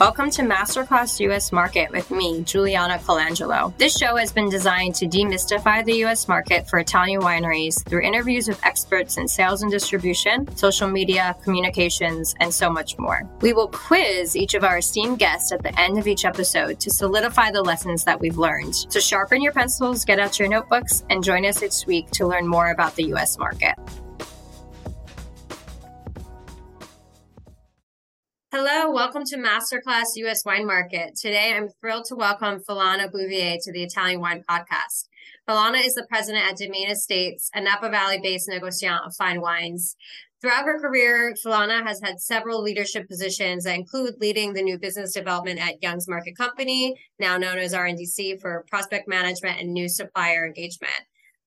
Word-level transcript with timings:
Welcome 0.00 0.30
to 0.30 0.42
Masterclass 0.44 1.20
US 1.28 1.52
Market 1.52 1.90
with 1.90 2.10
me, 2.10 2.40
Juliana 2.44 2.96
Colangelo. 2.96 3.76
This 3.76 3.98
show 3.98 4.16
has 4.16 4.32
been 4.32 4.48
designed 4.48 4.94
to 4.94 5.06
demystify 5.06 5.84
the 5.84 6.04
US 6.06 6.26
market 6.26 6.66
for 6.66 6.78
Italian 6.78 7.20
wineries 7.20 7.86
through 7.86 8.00
interviews 8.00 8.48
with 8.48 8.64
experts 8.64 9.18
in 9.18 9.28
sales 9.28 9.60
and 9.60 9.70
distribution, 9.70 10.48
social 10.56 10.88
media, 10.88 11.36
communications, 11.44 12.34
and 12.40 12.50
so 12.50 12.70
much 12.70 12.98
more. 12.98 13.28
We 13.42 13.52
will 13.52 13.68
quiz 13.68 14.34
each 14.34 14.54
of 14.54 14.64
our 14.64 14.78
esteemed 14.78 15.18
guests 15.18 15.52
at 15.52 15.62
the 15.62 15.78
end 15.78 15.98
of 15.98 16.06
each 16.06 16.24
episode 16.24 16.80
to 16.80 16.90
solidify 16.90 17.50
the 17.50 17.60
lessons 17.60 18.02
that 18.04 18.18
we've 18.18 18.38
learned. 18.38 18.74
So 18.88 19.00
sharpen 19.00 19.42
your 19.42 19.52
pencils, 19.52 20.06
get 20.06 20.18
out 20.18 20.38
your 20.38 20.48
notebooks, 20.48 21.04
and 21.10 21.22
join 21.22 21.44
us 21.44 21.62
each 21.62 21.86
week 21.86 22.10
to 22.12 22.26
learn 22.26 22.46
more 22.46 22.70
about 22.70 22.96
the 22.96 23.12
US 23.12 23.36
market. 23.36 23.74
Hello, 28.52 28.90
welcome 28.90 29.22
to 29.26 29.36
Masterclass 29.36 30.16
US 30.16 30.44
Wine 30.44 30.66
Market. 30.66 31.14
Today 31.14 31.54
I'm 31.54 31.68
thrilled 31.80 32.06
to 32.06 32.16
welcome 32.16 32.58
Philana 32.68 33.08
Bouvier 33.08 33.58
to 33.62 33.70
the 33.70 33.84
Italian 33.84 34.20
Wine 34.20 34.42
Podcast. 34.50 35.06
Philana 35.48 35.86
is 35.86 35.94
the 35.94 36.04
president 36.08 36.44
at 36.50 36.58
Demeine 36.58 36.90
Estates, 36.90 37.48
a 37.54 37.60
Napa 37.60 37.88
Valley 37.90 38.18
based 38.20 38.48
negociant 38.48 39.06
of 39.06 39.14
fine 39.14 39.40
wines. 39.40 39.94
Throughout 40.42 40.64
her 40.64 40.80
career, 40.80 41.32
Philana 41.46 41.86
has 41.86 42.00
had 42.02 42.18
several 42.18 42.60
leadership 42.60 43.08
positions 43.08 43.62
that 43.62 43.76
include 43.76 44.16
leading 44.18 44.52
the 44.52 44.62
new 44.62 44.80
business 44.80 45.12
development 45.12 45.64
at 45.64 45.80
Young's 45.80 46.08
Market 46.08 46.36
Company, 46.36 46.96
now 47.20 47.36
known 47.36 47.58
as 47.58 47.72
RNDC 47.72 48.40
for 48.40 48.64
prospect 48.68 49.06
management 49.06 49.60
and 49.60 49.72
new 49.72 49.88
supplier 49.88 50.44
engagement. 50.44 51.00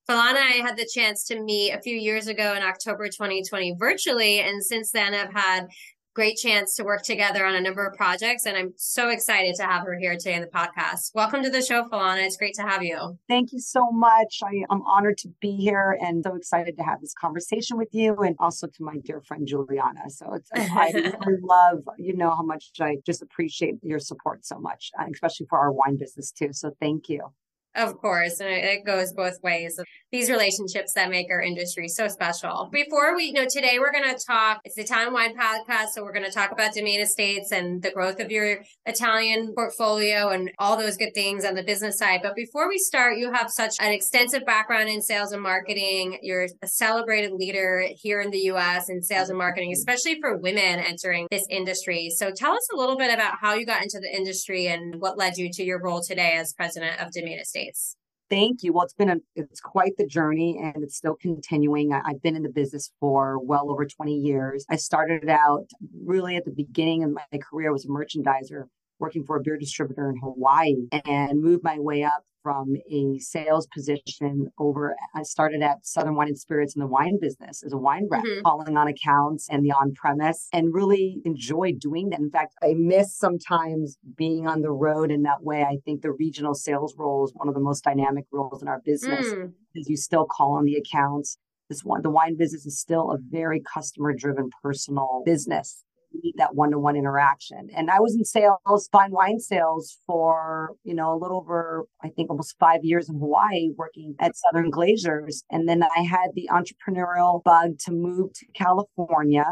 Philana 0.09 0.35
I 0.35 0.61
had 0.61 0.75
the 0.75 0.89
chance 0.93 1.23
to 1.27 1.41
meet 1.41 1.71
a 1.71 1.81
few 1.81 1.95
years 1.95 2.27
ago 2.27 2.53
in 2.55 2.61
October 2.61 3.07
2020 3.07 3.75
virtually, 3.79 4.39
and 4.39 4.61
since 4.61 4.91
then 4.91 5.13
I've 5.13 5.33
had 5.33 5.67
great 6.13 6.37
chance 6.37 6.75
to 6.75 6.83
work 6.83 7.01
together 7.01 7.45
on 7.45 7.55
a 7.55 7.61
number 7.61 7.85
of 7.85 7.95
projects. 7.95 8.45
And 8.45 8.55
I'm 8.55 8.73
so 8.75 9.09
excited 9.09 9.55
to 9.55 9.63
have 9.63 9.83
her 9.85 9.97
here 9.97 10.13
today 10.13 10.35
in 10.35 10.41
the 10.41 10.47
podcast. 10.47 11.11
Welcome 11.15 11.41
to 11.43 11.49
the 11.49 11.61
show, 11.61 11.83
Philana. 11.85 12.23
It's 12.23 12.37
great 12.37 12.53
to 12.55 12.61
have 12.61 12.83
you. 12.83 13.17
Thank 13.27 13.51
you 13.51 13.59
so 13.59 13.89
much. 13.91 14.39
I, 14.43 14.63
am 14.71 14.81
honored 14.83 15.17
to 15.19 15.29
be 15.41 15.55
here 15.55 15.97
and 16.01 16.23
so 16.23 16.35
excited 16.35 16.77
to 16.77 16.83
have 16.83 17.01
this 17.01 17.13
conversation 17.19 17.77
with 17.77 17.89
you 17.91 18.15
and 18.17 18.35
also 18.39 18.67
to 18.67 18.83
my 18.83 18.97
dear 19.03 19.21
friend 19.21 19.47
Juliana. 19.47 20.09
So 20.09 20.33
it's, 20.33 20.49
I 20.55 20.91
really 21.25 21.41
love, 21.41 21.79
you 21.97 22.15
know, 22.15 22.29
how 22.29 22.43
much 22.43 22.69
I 22.79 22.97
just 23.05 23.21
appreciate 23.21 23.75
your 23.81 23.99
support 23.99 24.45
so 24.45 24.59
much, 24.59 24.91
uh, 24.99 25.05
especially 25.11 25.47
for 25.49 25.59
our 25.59 25.71
wine 25.71 25.97
business 25.97 26.31
too. 26.31 26.49
So 26.51 26.71
thank 26.79 27.09
you. 27.09 27.33
Of 27.75 27.97
course, 27.97 28.39
and 28.39 28.49
it 28.49 28.85
goes 28.85 29.13
both 29.13 29.41
ways. 29.41 29.79
These 30.11 30.29
relationships 30.29 30.93
that 30.93 31.09
make 31.09 31.31
our 31.31 31.41
industry 31.41 31.87
so 31.87 32.07
special. 32.07 32.69
Before 32.71 33.15
we, 33.15 33.25
you 33.25 33.33
know, 33.33 33.47
today 33.49 33.79
we're 33.79 33.91
going 33.91 34.15
to 34.15 34.25
talk. 34.27 34.59
It's 34.63 34.75
the 34.75 34.83
Italian 34.83 35.11
Wine 35.11 35.35
Podcast, 35.35 35.87
so 35.95 36.03
we're 36.03 36.13
going 36.13 36.25
to 36.25 36.31
talk 36.31 36.51
about 36.51 36.75
Demeine 36.75 37.01
Estates 37.01 37.51
and 37.51 37.81
the 37.81 37.89
growth 37.89 38.19
of 38.19 38.29
your 38.29 38.59
Italian 38.85 39.53
portfolio 39.55 40.29
and 40.29 40.51
all 40.59 40.77
those 40.77 40.97
good 40.97 41.15
things 41.15 41.45
on 41.45 41.55
the 41.55 41.63
business 41.63 41.97
side. 41.97 42.19
But 42.21 42.35
before 42.35 42.69
we 42.69 42.77
start, 42.77 43.17
you 43.17 43.33
have 43.33 43.49
such 43.49 43.73
an 43.79 43.91
extensive 43.91 44.45
background 44.45 44.89
in 44.89 45.01
sales 45.01 45.31
and 45.31 45.41
marketing. 45.41 46.19
You're 46.21 46.47
a 46.61 46.67
celebrated 46.67 47.31
leader 47.31 47.87
here 47.95 48.21
in 48.21 48.29
the 48.29 48.41
U.S. 48.53 48.87
in 48.87 49.01
sales 49.01 49.29
and 49.29 49.37
marketing, 49.39 49.71
especially 49.73 50.19
for 50.21 50.37
women 50.37 50.79
entering 50.79 51.25
this 51.31 51.47
industry. 51.49 52.11
So 52.11 52.29
tell 52.29 52.53
us 52.53 52.67
a 52.71 52.77
little 52.77 52.97
bit 52.97 53.11
about 53.11 53.39
how 53.41 53.55
you 53.55 53.65
got 53.65 53.81
into 53.81 53.99
the 53.99 54.15
industry 54.15 54.67
and 54.67 55.01
what 55.01 55.17
led 55.17 55.37
you 55.37 55.49
to 55.53 55.63
your 55.63 55.81
role 55.81 56.03
today 56.07 56.33
as 56.37 56.53
president 56.53 57.01
of 57.01 57.07
Demeine 57.07 57.41
Estates 57.41 57.62
space? 57.63 57.95
Thank 58.29 58.63
you. 58.63 58.73
Well, 58.73 58.83
it's 58.83 58.93
been 58.93 59.09
a 59.09 59.17
it's 59.35 59.59
quite 59.59 59.95
the 59.97 60.07
journey 60.07 60.59
and 60.61 60.83
it's 60.83 60.95
still 60.95 61.15
continuing. 61.15 61.93
I, 61.93 62.01
have 62.07 62.21
been 62.21 62.35
in 62.35 62.43
the 62.43 62.49
business 62.49 62.91
for 62.99 63.37
well 63.39 63.69
over 63.69 63.85
20 63.85 64.15
years. 64.15 64.65
I 64.69 64.77
started 64.77 65.29
out 65.29 65.67
really 66.03 66.35
at 66.35 66.45
the 66.45 66.51
beginning 66.51 67.03
of 67.03 67.11
my 67.11 67.39
career 67.39 67.71
was 67.71 67.85
a 67.85 67.89
merchandiser 67.89 68.63
working 68.99 69.23
for 69.23 69.35
a 69.35 69.41
beer 69.41 69.57
distributor 69.57 70.09
in 70.09 70.17
Hawaii 70.17 70.87
and 71.05 71.41
moved 71.41 71.63
my 71.63 71.77
way 71.79 72.03
up 72.03 72.23
from 72.43 72.75
a 72.91 73.17
sales 73.19 73.67
position 73.73 74.49
over. 74.59 74.95
I 75.15 75.23
started 75.23 75.63
at 75.63 75.85
Southern 75.85 76.15
Wine 76.15 76.27
and 76.27 76.37
Spirits 76.37 76.75
in 76.75 76.81
the 76.81 76.87
wine 76.87 77.17
business 77.19 77.63
as 77.65 77.73
a 77.73 77.77
wine 77.77 78.07
rep, 78.11 78.23
mm-hmm. 78.23 78.41
calling 78.41 78.77
on 78.77 78.87
accounts 78.87 79.47
and 79.49 79.63
the 79.63 79.71
on 79.71 79.93
premise, 79.93 80.49
and 80.53 80.73
really 80.73 81.21
enjoyed 81.25 81.79
doing 81.79 82.09
that. 82.09 82.19
In 82.19 82.29
fact, 82.29 82.53
I 82.61 82.73
miss 82.75 83.17
sometimes 83.17 83.97
being 84.17 84.47
on 84.47 84.61
the 84.61 84.71
road 84.71 85.09
in 85.09 85.23
that 85.23 85.41
way. 85.41 85.63
I 85.63 85.77
think 85.85 86.01
the 86.01 86.11
regional 86.11 86.53
sales 86.53 86.93
role 86.97 87.25
is 87.25 87.31
one 87.33 87.47
of 87.47 87.53
the 87.53 87.61
most 87.61 87.83
dynamic 87.83 88.25
roles 88.31 88.61
in 88.61 88.67
our 88.67 88.81
business 88.85 89.25
mm. 89.25 89.51
you 89.73 89.97
still 89.97 90.25
call 90.25 90.53
on 90.53 90.65
the 90.65 90.75
accounts. 90.75 91.37
This 91.69 91.81
one, 91.83 92.01
the 92.01 92.09
wine 92.09 92.35
business 92.37 92.65
is 92.65 92.79
still 92.79 93.11
a 93.11 93.17
very 93.17 93.61
customer 93.73 94.13
driven 94.13 94.49
personal 94.61 95.23
business 95.25 95.83
need 96.21 96.35
that 96.37 96.55
one-to-one 96.55 96.95
interaction. 96.95 97.69
And 97.75 97.89
I 97.89 97.99
was 97.99 98.15
in 98.15 98.25
sales, 98.25 98.89
fine 98.91 99.11
wine 99.11 99.39
sales 99.39 99.97
for, 100.05 100.75
you 100.83 100.93
know, 100.93 101.13
a 101.13 101.17
little 101.17 101.37
over, 101.37 101.85
I 102.03 102.09
think 102.09 102.29
almost 102.29 102.55
five 102.59 102.83
years 102.83 103.09
in 103.09 103.19
Hawaii 103.19 103.69
working 103.77 104.15
at 104.19 104.35
Southern 104.35 104.71
Glazers. 104.71 105.43
And 105.49 105.67
then 105.67 105.83
I 105.83 106.01
had 106.01 106.31
the 106.35 106.49
entrepreneurial 106.51 107.43
bug 107.43 107.79
to 107.85 107.91
move 107.91 108.33
to 108.33 108.45
California 108.53 109.45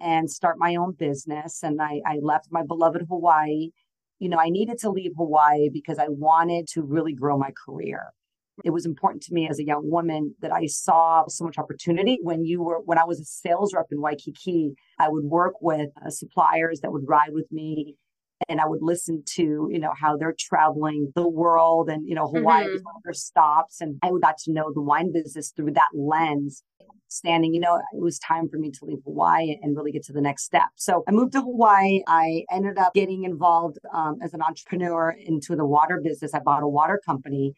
and 0.00 0.30
start 0.30 0.56
my 0.58 0.76
own 0.76 0.92
business. 0.92 1.62
And 1.62 1.80
I, 1.80 2.00
I 2.06 2.18
left 2.20 2.48
my 2.50 2.62
beloved 2.62 3.02
Hawaii. 3.08 3.70
You 4.18 4.28
know, 4.28 4.38
I 4.38 4.48
needed 4.48 4.78
to 4.78 4.90
leave 4.90 5.12
Hawaii 5.16 5.68
because 5.72 5.98
I 5.98 6.08
wanted 6.08 6.68
to 6.68 6.82
really 6.82 7.12
grow 7.12 7.36
my 7.38 7.50
career 7.64 8.12
it 8.64 8.70
was 8.70 8.86
important 8.86 9.22
to 9.24 9.34
me 9.34 9.48
as 9.48 9.58
a 9.58 9.64
young 9.64 9.90
woman 9.90 10.34
that 10.40 10.52
I 10.52 10.66
saw 10.66 11.24
so 11.28 11.44
much 11.44 11.58
opportunity. 11.58 12.18
When 12.22 12.44
you 12.44 12.62
were, 12.62 12.80
when 12.84 12.98
I 12.98 13.04
was 13.04 13.20
a 13.20 13.24
sales 13.24 13.74
rep 13.74 13.86
in 13.90 14.00
Waikiki, 14.00 14.72
I 14.98 15.08
would 15.08 15.24
work 15.24 15.54
with 15.60 15.90
uh, 16.04 16.10
suppliers 16.10 16.80
that 16.80 16.92
would 16.92 17.04
ride 17.06 17.32
with 17.32 17.50
me 17.50 17.96
and 18.48 18.60
I 18.60 18.66
would 18.66 18.82
listen 18.82 19.22
to, 19.34 19.68
you 19.70 19.78
know, 19.78 19.92
how 19.98 20.16
they're 20.16 20.34
traveling 20.38 21.12
the 21.14 21.28
world 21.28 21.88
and, 21.88 22.06
you 22.06 22.14
know, 22.14 22.26
Hawaii 22.26 22.64
mm-hmm. 22.64 22.84
one 22.84 22.94
of 22.96 23.02
their 23.02 23.14
stops. 23.14 23.80
And 23.80 23.98
I 24.02 24.10
got 24.20 24.38
to 24.44 24.52
know 24.52 24.72
the 24.74 24.82
wine 24.82 25.12
business 25.12 25.52
through 25.54 25.72
that 25.72 25.88
lens. 25.94 26.62
Standing, 27.08 27.54
you 27.54 27.60
know, 27.60 27.76
it 27.76 28.02
was 28.02 28.18
time 28.18 28.48
for 28.48 28.58
me 28.58 28.72
to 28.72 28.84
leave 28.84 28.98
Hawaii 29.04 29.56
and 29.62 29.76
really 29.76 29.92
get 29.92 30.02
to 30.06 30.12
the 30.12 30.20
next 30.20 30.42
step. 30.42 30.66
So 30.74 31.04
I 31.06 31.12
moved 31.12 31.32
to 31.34 31.40
Hawaii. 31.40 32.00
I 32.08 32.42
ended 32.50 32.78
up 32.78 32.94
getting 32.94 33.22
involved 33.22 33.78
um, 33.94 34.16
as 34.24 34.34
an 34.34 34.42
entrepreneur 34.42 35.14
into 35.24 35.54
the 35.54 35.64
water 35.64 36.00
business. 36.02 36.34
I 36.34 36.40
bought 36.40 36.64
a 36.64 36.68
water 36.68 37.00
company 37.06 37.54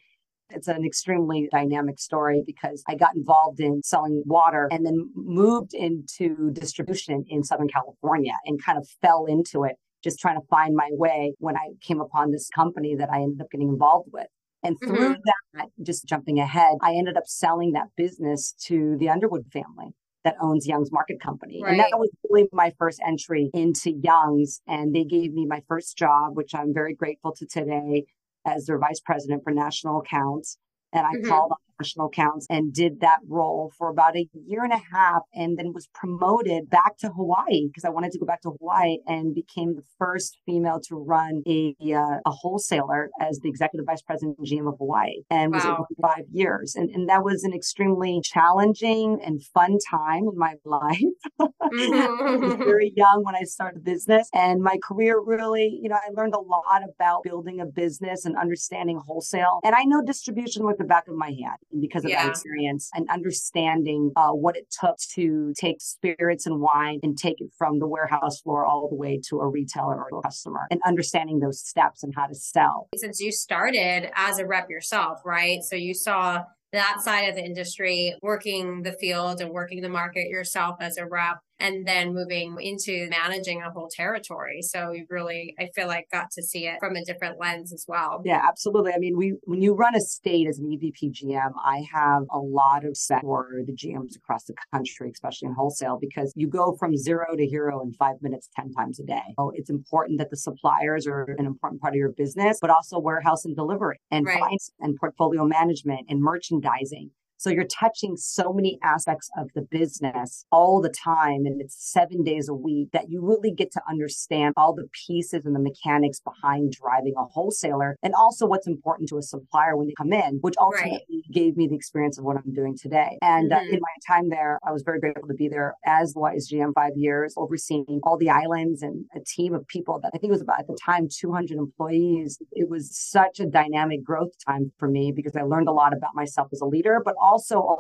it's 0.50 0.68
an 0.68 0.84
extremely 0.84 1.48
dynamic 1.50 1.98
story 1.98 2.42
because 2.46 2.82
I 2.88 2.94
got 2.94 3.14
involved 3.14 3.60
in 3.60 3.82
selling 3.82 4.22
water 4.26 4.68
and 4.70 4.84
then 4.86 5.10
moved 5.14 5.74
into 5.74 6.50
distribution 6.52 7.24
in 7.28 7.44
Southern 7.44 7.68
California 7.68 8.32
and 8.44 8.62
kind 8.62 8.78
of 8.78 8.88
fell 9.02 9.26
into 9.26 9.64
it, 9.64 9.76
just 10.02 10.18
trying 10.18 10.40
to 10.40 10.46
find 10.48 10.74
my 10.74 10.88
way 10.92 11.34
when 11.38 11.56
I 11.56 11.70
came 11.80 12.00
upon 12.00 12.30
this 12.30 12.48
company 12.54 12.94
that 12.96 13.10
I 13.12 13.20
ended 13.20 13.40
up 13.40 13.50
getting 13.50 13.68
involved 13.68 14.08
with. 14.12 14.26
And 14.62 14.76
through 14.80 15.14
mm-hmm. 15.14 15.20
that, 15.54 15.66
just 15.82 16.06
jumping 16.06 16.40
ahead, 16.40 16.78
I 16.82 16.94
ended 16.94 17.16
up 17.16 17.26
selling 17.26 17.72
that 17.72 17.88
business 17.96 18.54
to 18.64 18.96
the 18.98 19.08
Underwood 19.08 19.46
family 19.52 19.94
that 20.24 20.34
owns 20.40 20.66
Young's 20.66 20.90
Market 20.90 21.20
Company. 21.20 21.60
Right. 21.62 21.70
And 21.70 21.80
that 21.80 21.90
was 21.92 22.10
really 22.28 22.48
my 22.52 22.72
first 22.76 23.00
entry 23.06 23.50
into 23.54 23.92
Young's. 24.02 24.60
And 24.66 24.94
they 24.94 25.04
gave 25.04 25.32
me 25.32 25.46
my 25.46 25.62
first 25.68 25.96
job, 25.96 26.36
which 26.36 26.54
I'm 26.54 26.74
very 26.74 26.94
grateful 26.94 27.32
to 27.36 27.46
today 27.46 28.06
as 28.46 28.66
their 28.66 28.78
vice 28.78 29.00
president 29.00 29.42
for 29.44 29.52
national 29.52 30.00
accounts. 30.00 30.58
And 30.92 31.06
I 31.06 31.14
mm-hmm. 31.14 31.28
called 31.28 31.52
national 31.80 32.06
accounts 32.06 32.46
and 32.50 32.72
did 32.72 33.00
that 33.00 33.18
role 33.28 33.72
for 33.76 33.90
about 33.90 34.16
a 34.16 34.28
year 34.46 34.64
and 34.64 34.72
a 34.72 34.80
half 34.92 35.22
and 35.34 35.58
then 35.58 35.72
was 35.72 35.88
promoted 35.94 36.68
back 36.70 36.96
to 36.98 37.08
Hawaii 37.08 37.66
because 37.66 37.84
I 37.84 37.90
wanted 37.90 38.12
to 38.12 38.18
go 38.18 38.26
back 38.26 38.42
to 38.42 38.50
Hawaii 38.58 38.98
and 39.06 39.34
became 39.34 39.74
the 39.74 39.82
first 39.98 40.38
female 40.46 40.80
to 40.88 40.96
run 40.96 41.42
a, 41.46 41.74
uh, 41.82 42.18
a 42.26 42.30
wholesaler 42.30 43.10
as 43.20 43.38
the 43.40 43.48
executive 43.48 43.86
vice 43.86 44.02
president 44.02 44.38
GM 44.40 44.68
of 44.68 44.78
Hawaii 44.78 45.22
and 45.30 45.52
was 45.52 45.64
wow. 45.64 45.86
five 46.00 46.24
years. 46.32 46.74
And, 46.74 46.90
and 46.90 47.08
that 47.08 47.24
was 47.24 47.44
an 47.44 47.52
extremely 47.52 48.20
challenging 48.22 49.20
and 49.24 49.42
fun 49.42 49.78
time 49.90 50.24
in 50.30 50.38
my 50.38 50.54
life. 50.64 50.98
Mm-hmm. 51.40 52.26
I 52.26 52.36
was 52.36 52.54
very 52.54 52.92
young 52.96 53.22
when 53.24 53.34
I 53.34 53.42
started 53.42 53.84
business 53.84 54.28
and 54.34 54.62
my 54.62 54.78
career 54.82 55.20
really, 55.20 55.78
you 55.80 55.88
know, 55.88 55.96
I 55.96 56.10
learned 56.12 56.34
a 56.34 56.40
lot 56.40 56.82
about 56.82 57.22
building 57.24 57.60
a 57.60 57.66
business 57.66 58.24
and 58.24 58.36
understanding 58.36 59.00
wholesale. 59.06 59.60
And 59.64 59.74
I 59.74 59.84
know 59.84 60.02
distribution 60.04 60.66
with 60.66 60.78
the 60.78 60.84
back 60.84 61.08
of 61.08 61.14
my 61.14 61.28
hand. 61.28 61.58
Because 61.80 62.04
of 62.04 62.10
yeah. 62.10 62.24
that 62.24 62.30
experience 62.30 62.90
and 62.94 63.08
understanding 63.10 64.10
uh, 64.16 64.30
what 64.30 64.56
it 64.56 64.66
took 64.80 64.96
to 65.14 65.52
take 65.58 65.80
spirits 65.80 66.46
and 66.46 66.60
wine 66.60 67.00
and 67.02 67.18
take 67.18 67.40
it 67.40 67.50
from 67.56 67.78
the 67.78 67.86
warehouse 67.86 68.40
floor 68.40 68.64
all 68.64 68.88
the 68.88 68.96
way 68.96 69.20
to 69.28 69.40
a 69.40 69.48
retailer 69.48 70.04
or 70.10 70.18
a 70.18 70.22
customer 70.22 70.66
and 70.70 70.80
understanding 70.86 71.40
those 71.40 71.60
steps 71.60 72.02
and 72.02 72.14
how 72.16 72.26
to 72.26 72.34
sell. 72.34 72.88
Since 72.96 73.20
you 73.20 73.32
started 73.32 74.10
as 74.16 74.38
a 74.38 74.46
rep 74.46 74.70
yourself, 74.70 75.20
right? 75.24 75.62
So 75.62 75.76
you 75.76 75.94
saw 75.94 76.44
that 76.72 76.98
side 77.00 77.28
of 77.28 77.34
the 77.34 77.44
industry, 77.44 78.14
working 78.22 78.82
the 78.82 78.92
field 78.92 79.40
and 79.40 79.50
working 79.50 79.80
the 79.80 79.88
market 79.88 80.28
yourself 80.28 80.76
as 80.80 80.96
a 80.96 81.06
rep 81.06 81.38
and 81.60 81.86
then 81.86 82.14
moving 82.14 82.56
into 82.60 83.08
managing 83.10 83.62
a 83.62 83.70
whole 83.70 83.88
territory. 83.94 84.62
So 84.62 84.92
you 84.92 85.06
really, 85.10 85.54
I 85.58 85.68
feel 85.74 85.86
like, 85.86 86.06
got 86.12 86.30
to 86.32 86.42
see 86.42 86.66
it 86.66 86.76
from 86.80 86.96
a 86.96 87.04
different 87.04 87.38
lens 87.40 87.72
as 87.72 87.84
well. 87.88 88.22
Yeah, 88.24 88.40
absolutely. 88.46 88.92
I 88.92 88.98
mean, 88.98 89.16
we 89.16 89.34
when 89.44 89.60
you 89.60 89.74
run 89.74 89.94
a 89.94 90.00
state 90.00 90.46
as 90.48 90.58
an 90.58 90.66
EVP 90.66 91.12
GM, 91.12 91.52
I 91.64 91.84
have 91.92 92.22
a 92.30 92.38
lot 92.38 92.84
of 92.84 92.90
respect 92.90 93.22
for 93.22 93.48
the 93.66 93.72
GMs 93.72 94.16
across 94.16 94.44
the 94.44 94.54
country, 94.72 95.10
especially 95.12 95.46
in 95.46 95.54
wholesale, 95.54 95.98
because 96.00 96.32
you 96.36 96.48
go 96.48 96.76
from 96.78 96.96
zero 96.96 97.36
to 97.36 97.46
hero 97.46 97.82
in 97.82 97.92
five 97.94 98.16
minutes, 98.22 98.48
10 98.56 98.72
times 98.72 99.00
a 99.00 99.04
day. 99.04 99.34
So 99.38 99.52
it's 99.54 99.70
important 99.70 100.18
that 100.18 100.30
the 100.30 100.36
suppliers 100.36 101.06
are 101.06 101.34
an 101.38 101.46
important 101.46 101.80
part 101.80 101.94
of 101.94 101.98
your 101.98 102.12
business, 102.12 102.58
but 102.60 102.70
also 102.70 102.98
warehouse 102.98 103.44
and 103.44 103.56
delivery 103.56 104.00
and 104.10 104.26
right. 104.26 104.38
finance 104.38 104.70
and 104.80 104.96
portfolio 104.96 105.44
management 105.44 106.06
and 106.08 106.20
merchandising 106.20 107.10
so 107.38 107.50
you're 107.50 107.64
touching 107.64 108.16
so 108.16 108.52
many 108.52 108.78
aspects 108.82 109.30
of 109.38 109.48
the 109.54 109.62
business 109.62 110.44
all 110.50 110.80
the 110.80 110.90
time. 110.90 111.46
And 111.46 111.60
it's 111.60 111.76
seven 111.78 112.24
days 112.24 112.48
a 112.48 112.54
week 112.54 112.88
that 112.92 113.10
you 113.10 113.24
really 113.24 113.52
get 113.52 113.70
to 113.72 113.82
understand 113.88 114.54
all 114.56 114.74
the 114.74 114.88
pieces 115.06 115.46
and 115.46 115.54
the 115.54 115.60
mechanics 115.60 116.20
behind 116.20 116.72
driving 116.72 117.14
a 117.16 117.24
wholesaler 117.24 117.96
and 118.02 118.12
also 118.14 118.46
what's 118.46 118.66
important 118.66 119.08
to 119.10 119.18
a 119.18 119.22
supplier 119.22 119.76
when 119.76 119.86
they 119.86 119.94
come 119.96 120.12
in, 120.12 120.38
which 120.40 120.54
ultimately 120.58 121.06
right. 121.10 121.32
gave 121.32 121.56
me 121.56 121.68
the 121.68 121.76
experience 121.76 122.18
of 122.18 122.24
what 122.24 122.36
I'm 122.36 122.52
doing 122.52 122.76
today. 122.76 123.18
And 123.22 123.52
mm-hmm. 123.52 123.66
uh, 123.66 123.72
in 123.72 123.80
my 123.80 124.14
time 124.16 124.30
there, 124.30 124.58
I 124.66 124.72
was 124.72 124.82
very 124.82 124.98
grateful 124.98 125.28
to 125.28 125.34
be 125.34 125.48
there 125.48 125.74
as 125.86 126.14
the 126.14 126.20
Wise 126.20 126.50
GM 126.52 126.72
five 126.74 126.96
years, 126.96 127.34
overseeing 127.36 128.00
all 128.02 128.18
the 128.18 128.30
islands 128.30 128.82
and 128.82 129.04
a 129.14 129.20
team 129.20 129.54
of 129.54 129.66
people 129.68 130.00
that 130.02 130.10
I 130.12 130.18
think 130.18 130.32
was 130.32 130.42
about 130.42 130.60
at 130.60 130.66
the 130.66 130.78
time 130.84 131.08
200 131.08 131.56
employees. 131.56 132.38
It 132.52 132.68
was 132.68 132.90
such 132.98 133.38
a 133.38 133.46
dynamic 133.46 134.02
growth 134.02 134.32
time 134.44 134.72
for 134.78 134.88
me 134.88 135.12
because 135.14 135.36
I 135.36 135.42
learned 135.42 135.68
a 135.68 135.72
lot 135.72 135.96
about 135.96 136.10
myself 136.14 136.48
as 136.52 136.60
a 136.60 136.66
leader, 136.66 137.00
but 137.04 137.14
also 137.20 137.27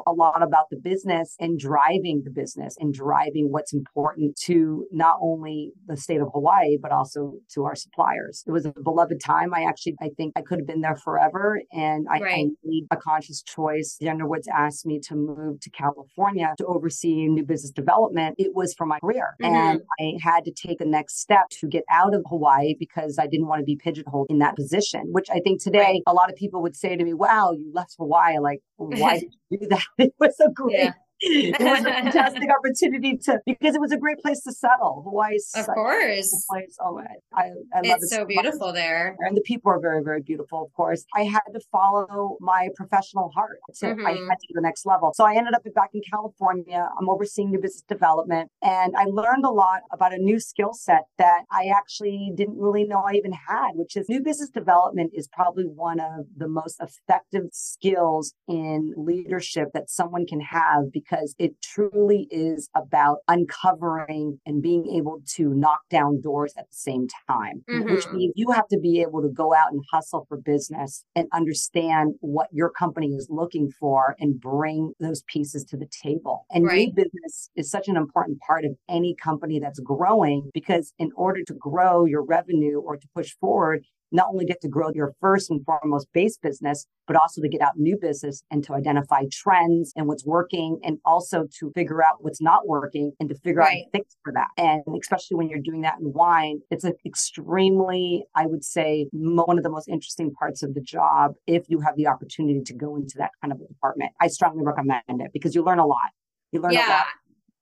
a 0.06 0.12
lot 0.12 0.42
about 0.42 0.66
the 0.70 0.76
business 0.76 1.36
and 1.38 1.58
driving 1.58 2.22
the 2.24 2.30
business 2.30 2.76
and 2.78 2.92
driving 2.92 3.48
what's 3.50 3.72
important 3.72 4.36
to 4.44 4.86
not 4.92 5.16
only 5.20 5.72
the 5.86 5.96
state 5.96 6.20
of 6.20 6.28
Hawaii, 6.32 6.76
but 6.80 6.92
also 6.92 7.34
to 7.54 7.64
our 7.64 7.74
suppliers. 7.74 8.44
It 8.46 8.52
was 8.52 8.66
a 8.66 8.72
beloved 8.82 9.20
time. 9.24 9.54
I 9.54 9.64
actually, 9.64 9.96
I 10.00 10.10
think 10.16 10.32
I 10.36 10.42
could 10.42 10.58
have 10.58 10.66
been 10.66 10.80
there 10.80 10.96
forever. 10.96 11.60
And 11.72 12.06
I, 12.10 12.18
right. 12.18 12.46
I 12.46 12.50
made 12.64 12.84
a 12.90 12.96
conscious 12.96 13.42
choice. 13.42 13.96
The 14.00 14.08
Underwoods 14.08 14.48
asked 14.48 14.86
me 14.86 15.00
to 15.08 15.14
move 15.14 15.60
to 15.60 15.70
California 15.70 16.54
to 16.58 16.66
oversee 16.66 17.28
new 17.28 17.44
business 17.44 17.70
development. 17.70 18.36
It 18.38 18.54
was 18.54 18.74
for 18.74 18.86
my 18.86 18.98
career. 19.00 19.36
Mm-hmm. 19.42 19.54
And 19.54 19.80
I 20.00 20.12
had 20.22 20.44
to 20.44 20.52
take 20.52 20.78
the 20.78 20.84
next 20.84 21.20
step 21.20 21.48
to 21.60 21.66
get 21.66 21.84
out 21.90 22.14
of 22.14 22.24
Hawaii 22.28 22.74
because 22.78 23.18
I 23.18 23.26
didn't 23.26 23.46
want 23.46 23.60
to 23.60 23.64
be 23.64 23.76
pigeonholed 23.76 24.26
in 24.30 24.38
that 24.38 24.56
position, 24.56 25.02
which 25.12 25.28
I 25.30 25.40
think 25.40 25.62
today 25.62 25.78
right. 25.78 26.02
a 26.06 26.12
lot 26.12 26.30
of 26.30 26.36
people 26.36 26.62
would 26.62 26.76
say 26.76 26.96
to 26.96 27.04
me, 27.04 27.14
wow, 27.14 27.52
you 27.52 27.70
left 27.74 27.94
Hawaii. 27.98 28.38
Like, 28.38 28.60
why 28.76 29.22
do 29.50 29.58
that. 29.70 29.84
It 29.98 30.14
was 30.18 30.38
a 30.40 30.50
great 30.50 30.74
yeah 30.78 30.92
it 31.20 31.60
was 31.60 31.80
a 31.80 31.84
fantastic 31.84 32.48
opportunity 32.58 33.16
to 33.16 33.40
because 33.46 33.74
it 33.74 33.80
was 33.80 33.92
a 33.92 33.96
great 33.96 34.18
place 34.18 34.40
to 34.42 34.52
settle. 34.52 35.02
Hawaii's 35.04 35.50
of 35.56 35.66
course 35.66 36.46
place. 36.50 36.76
Oh, 36.80 37.00
I, 37.34 37.42
I 37.42 37.46
love 37.48 37.98
it's 37.98 38.04
it 38.04 38.08
so, 38.08 38.16
so 38.18 38.24
beautiful 38.26 38.72
there, 38.72 39.16
and 39.20 39.36
the 39.36 39.40
people 39.42 39.72
are 39.72 39.80
very 39.80 40.02
very 40.02 40.22
beautiful. 40.22 40.64
Of 40.64 40.72
course, 40.74 41.04
I 41.14 41.22
had 41.22 41.40
to 41.52 41.60
follow 41.72 42.36
my 42.40 42.68
professional 42.76 43.30
heart. 43.34 43.58
To, 43.76 43.86
mm-hmm. 43.86 44.06
I 44.06 44.10
had 44.10 44.38
to 44.38 44.48
the 44.54 44.60
next 44.60 44.86
level. 44.86 45.12
So 45.14 45.24
I 45.24 45.34
ended 45.34 45.54
up 45.54 45.62
back 45.74 45.90
in 45.94 46.00
California. 46.10 46.88
I'm 46.98 47.08
overseeing 47.08 47.50
new 47.50 47.60
business 47.60 47.84
development, 47.88 48.50
and 48.62 48.94
I 48.96 49.04
learned 49.04 49.44
a 49.44 49.50
lot 49.50 49.82
about 49.92 50.12
a 50.12 50.18
new 50.18 50.40
skill 50.40 50.72
set 50.72 51.04
that 51.18 51.42
I 51.50 51.70
actually 51.76 52.32
didn't 52.34 52.58
really 52.58 52.84
know 52.84 53.02
I 53.06 53.12
even 53.14 53.32
had, 53.32 53.72
which 53.74 53.96
is 53.96 54.08
new 54.08 54.22
business 54.22 54.50
development 54.50 55.12
is 55.14 55.28
probably 55.28 55.64
one 55.64 56.00
of 56.00 56.26
the 56.36 56.48
most 56.48 56.80
effective 56.80 57.44
skills 57.52 58.34
in 58.48 58.94
leadership 58.96 59.68
that 59.74 59.90
someone 59.90 60.26
can 60.26 60.40
have 60.40 60.92
because 60.92 61.07
because 61.08 61.34
it 61.38 61.60
truly 61.62 62.28
is 62.30 62.68
about 62.74 63.18
uncovering 63.28 64.38
and 64.46 64.62
being 64.62 64.86
able 64.96 65.20
to 65.36 65.54
knock 65.54 65.80
down 65.90 66.20
doors 66.20 66.52
at 66.58 66.68
the 66.68 66.76
same 66.76 67.06
time, 67.28 67.62
mm-hmm. 67.68 67.94
which 67.94 68.08
means 68.12 68.32
you 68.36 68.50
have 68.50 68.66
to 68.68 68.78
be 68.78 69.00
able 69.00 69.22
to 69.22 69.28
go 69.28 69.54
out 69.54 69.72
and 69.72 69.82
hustle 69.92 70.26
for 70.28 70.36
business 70.38 71.04
and 71.14 71.28
understand 71.32 72.14
what 72.20 72.48
your 72.52 72.70
company 72.70 73.08
is 73.14 73.28
looking 73.30 73.70
for 73.78 74.16
and 74.18 74.40
bring 74.40 74.92
those 75.00 75.22
pieces 75.28 75.64
to 75.64 75.76
the 75.76 75.88
table. 76.02 76.46
And 76.50 76.66
right. 76.66 76.88
new 76.88 76.94
business 76.94 77.50
is 77.56 77.70
such 77.70 77.88
an 77.88 77.96
important 77.96 78.38
part 78.40 78.64
of 78.64 78.72
any 78.88 79.14
company 79.22 79.58
that's 79.60 79.80
growing 79.80 80.50
because 80.52 80.92
in 80.98 81.10
order 81.16 81.42
to 81.46 81.54
grow 81.54 82.04
your 82.04 82.24
revenue 82.24 82.80
or 82.80 82.96
to 82.96 83.08
push 83.14 83.34
forward, 83.40 83.84
not 84.12 84.28
only 84.30 84.44
get 84.44 84.60
to 84.62 84.68
grow 84.68 84.90
your 84.94 85.12
first 85.20 85.50
and 85.50 85.64
foremost 85.64 86.08
base 86.12 86.38
business, 86.38 86.86
but 87.06 87.16
also 87.16 87.40
to 87.40 87.48
get 87.48 87.60
out 87.60 87.72
new 87.76 87.96
business 88.00 88.42
and 88.50 88.64
to 88.64 88.74
identify 88.74 89.22
trends 89.32 89.92
and 89.96 90.06
what's 90.06 90.24
working 90.24 90.78
and 90.82 90.98
also 91.04 91.46
to 91.58 91.70
figure 91.74 92.02
out 92.02 92.16
what's 92.20 92.40
not 92.40 92.66
working 92.66 93.12
and 93.20 93.28
to 93.28 93.34
figure 93.36 93.60
right. 93.60 93.84
out 93.86 93.92
fix 93.92 94.16
for 94.22 94.32
that. 94.32 94.48
And 94.56 94.82
especially 95.00 95.36
when 95.36 95.48
you're 95.48 95.60
doing 95.60 95.82
that 95.82 95.96
in 96.00 96.12
wine, 96.12 96.60
it's 96.70 96.84
an 96.84 96.94
extremely, 97.06 98.24
I 98.34 98.46
would 98.46 98.64
say, 98.64 99.06
one 99.12 99.58
of 99.58 99.64
the 99.64 99.70
most 99.70 99.88
interesting 99.88 100.32
parts 100.32 100.62
of 100.62 100.74
the 100.74 100.80
job 100.80 101.32
if 101.46 101.64
you 101.68 101.80
have 101.80 101.96
the 101.96 102.06
opportunity 102.06 102.62
to 102.64 102.74
go 102.74 102.96
into 102.96 103.14
that 103.18 103.30
kind 103.40 103.52
of 103.52 103.60
a 103.60 103.66
department. 103.66 104.12
I 104.20 104.28
strongly 104.28 104.64
recommend 104.64 105.02
it 105.08 105.30
because 105.32 105.54
you 105.54 105.62
learn 105.64 105.78
a 105.78 105.86
lot. 105.86 106.10
You 106.52 106.60
learn 106.60 106.72
yeah. 106.72 106.88
a 106.88 106.90
lot 106.90 107.06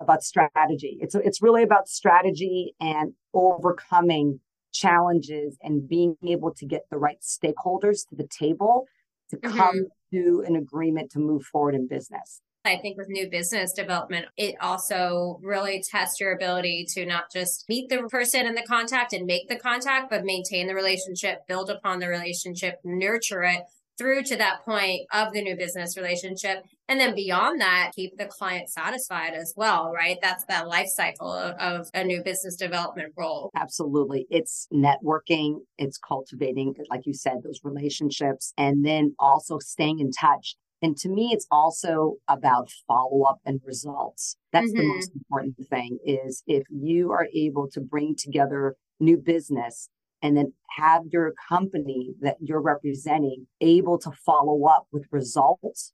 about 0.01 0.23
strategy. 0.23 0.99
It's 1.01 1.15
it's 1.15 1.43
really 1.43 1.63
about 1.63 1.89
strategy 1.89 2.75
and 2.81 3.13
overcoming 3.33 4.41
challenges 4.77 5.57
and 5.63 5.89
being 5.89 6.17
able 6.27 6.53
to 6.55 6.67
get 6.67 6.83
the 6.91 6.99
right 6.99 7.21
stakeholders 7.21 8.09
to 8.09 8.17
the 8.17 8.29
table 8.29 8.87
to 9.31 9.37
mm-hmm. 9.37 9.57
come 9.57 9.87
to 10.13 10.45
an 10.47 10.57
agreement 10.57 11.11
to 11.13 11.19
move 11.19 11.45
forward 11.45 11.75
in 11.75 11.87
business. 11.89 12.41
I 12.65 12.79
think 12.79 12.99
with 12.99 13.09
new 13.09 13.31
business 13.31 13.73
development, 13.73 14.27
it 14.37 14.57
also 14.61 15.39
really 15.41 15.83
tests 15.89 16.21
your 16.21 16.35
ability 16.35 16.87
to 16.95 17.07
not 17.07 17.33
just 17.33 17.65
meet 17.69 17.89
the 17.89 18.03
person 18.09 18.45
and 18.45 18.57
the 18.57 18.63
contact 18.63 19.13
and 19.13 19.25
make 19.25 19.49
the 19.49 19.57
contact, 19.57 20.11
but 20.11 20.25
maintain 20.25 20.67
the 20.67 20.75
relationship, 20.75 21.47
build 21.47 21.71
upon 21.71 22.01
the 22.01 22.09
relationship, 22.09 22.81
nurture 22.85 23.45
it 23.45 23.63
through 23.99 24.23
to 24.25 24.37
that 24.37 24.65
point 24.65 25.03
of 25.13 25.33
the 25.33 25.43
new 25.43 25.57
business 25.57 25.97
relationship. 25.97 26.65
And 26.89 27.01
then 27.01 27.15
beyond 27.15 27.61
that, 27.61 27.93
keep 27.95 28.17
the 28.17 28.27
client 28.27 28.69
satisfied 28.69 29.35
as 29.35 29.55
well, 29.57 29.93
right? 29.93 30.19
That's 30.23 30.45
that 30.45 30.69
life 30.69 30.89
cycle 30.89 31.33
of, 31.33 31.57
of, 31.57 31.89
a 31.95 32.05
new 32.05 32.23
business 32.23 32.57
development 32.57 33.13
role. 33.17 33.51
Absolutely. 33.57 34.27
It's 34.31 34.69
networking, 34.73 35.61
it's 35.79 35.99
cultivating, 35.99 36.75
like 36.91 37.07
you 37.07 37.15
said, 37.15 37.39
those 37.43 37.61
relationships, 37.65 38.53
and 38.57 38.85
then 38.85 39.15
also 39.19 39.59
staying 39.59 39.99
in 40.01 40.11
touch. 40.13 40.57
And 40.83 40.97
to 40.99 41.09
me, 41.09 41.31
it's 41.33 41.47
also 41.51 42.17
about 42.29 42.71
follow 42.87 43.23
up 43.23 43.39
and 43.45 43.61
results. 43.65 44.37
That's 44.53 44.67
mm-hmm. 44.67 44.77
the 44.77 44.95
most 44.95 45.11
important 45.15 45.57
thing 45.69 45.99
is 46.05 46.43
if 46.47 46.65
you 46.71 47.11
are 47.13 47.27
able 47.35 47.69
to 47.73 47.81
bring 47.81 48.15
together 48.17 48.77
new 49.01 49.17
business 49.17 49.89
and 50.27 50.37
then 50.37 50.53
have 50.77 51.03
your 51.11 51.33
company 51.49 52.15
that 52.21 52.37
you're 52.41 52.61
representing 52.61 53.47
able 53.61 53.99
to 53.99 54.11
follow 54.11 54.67
up 54.67 54.87
with 54.93 55.07
results 55.11 55.93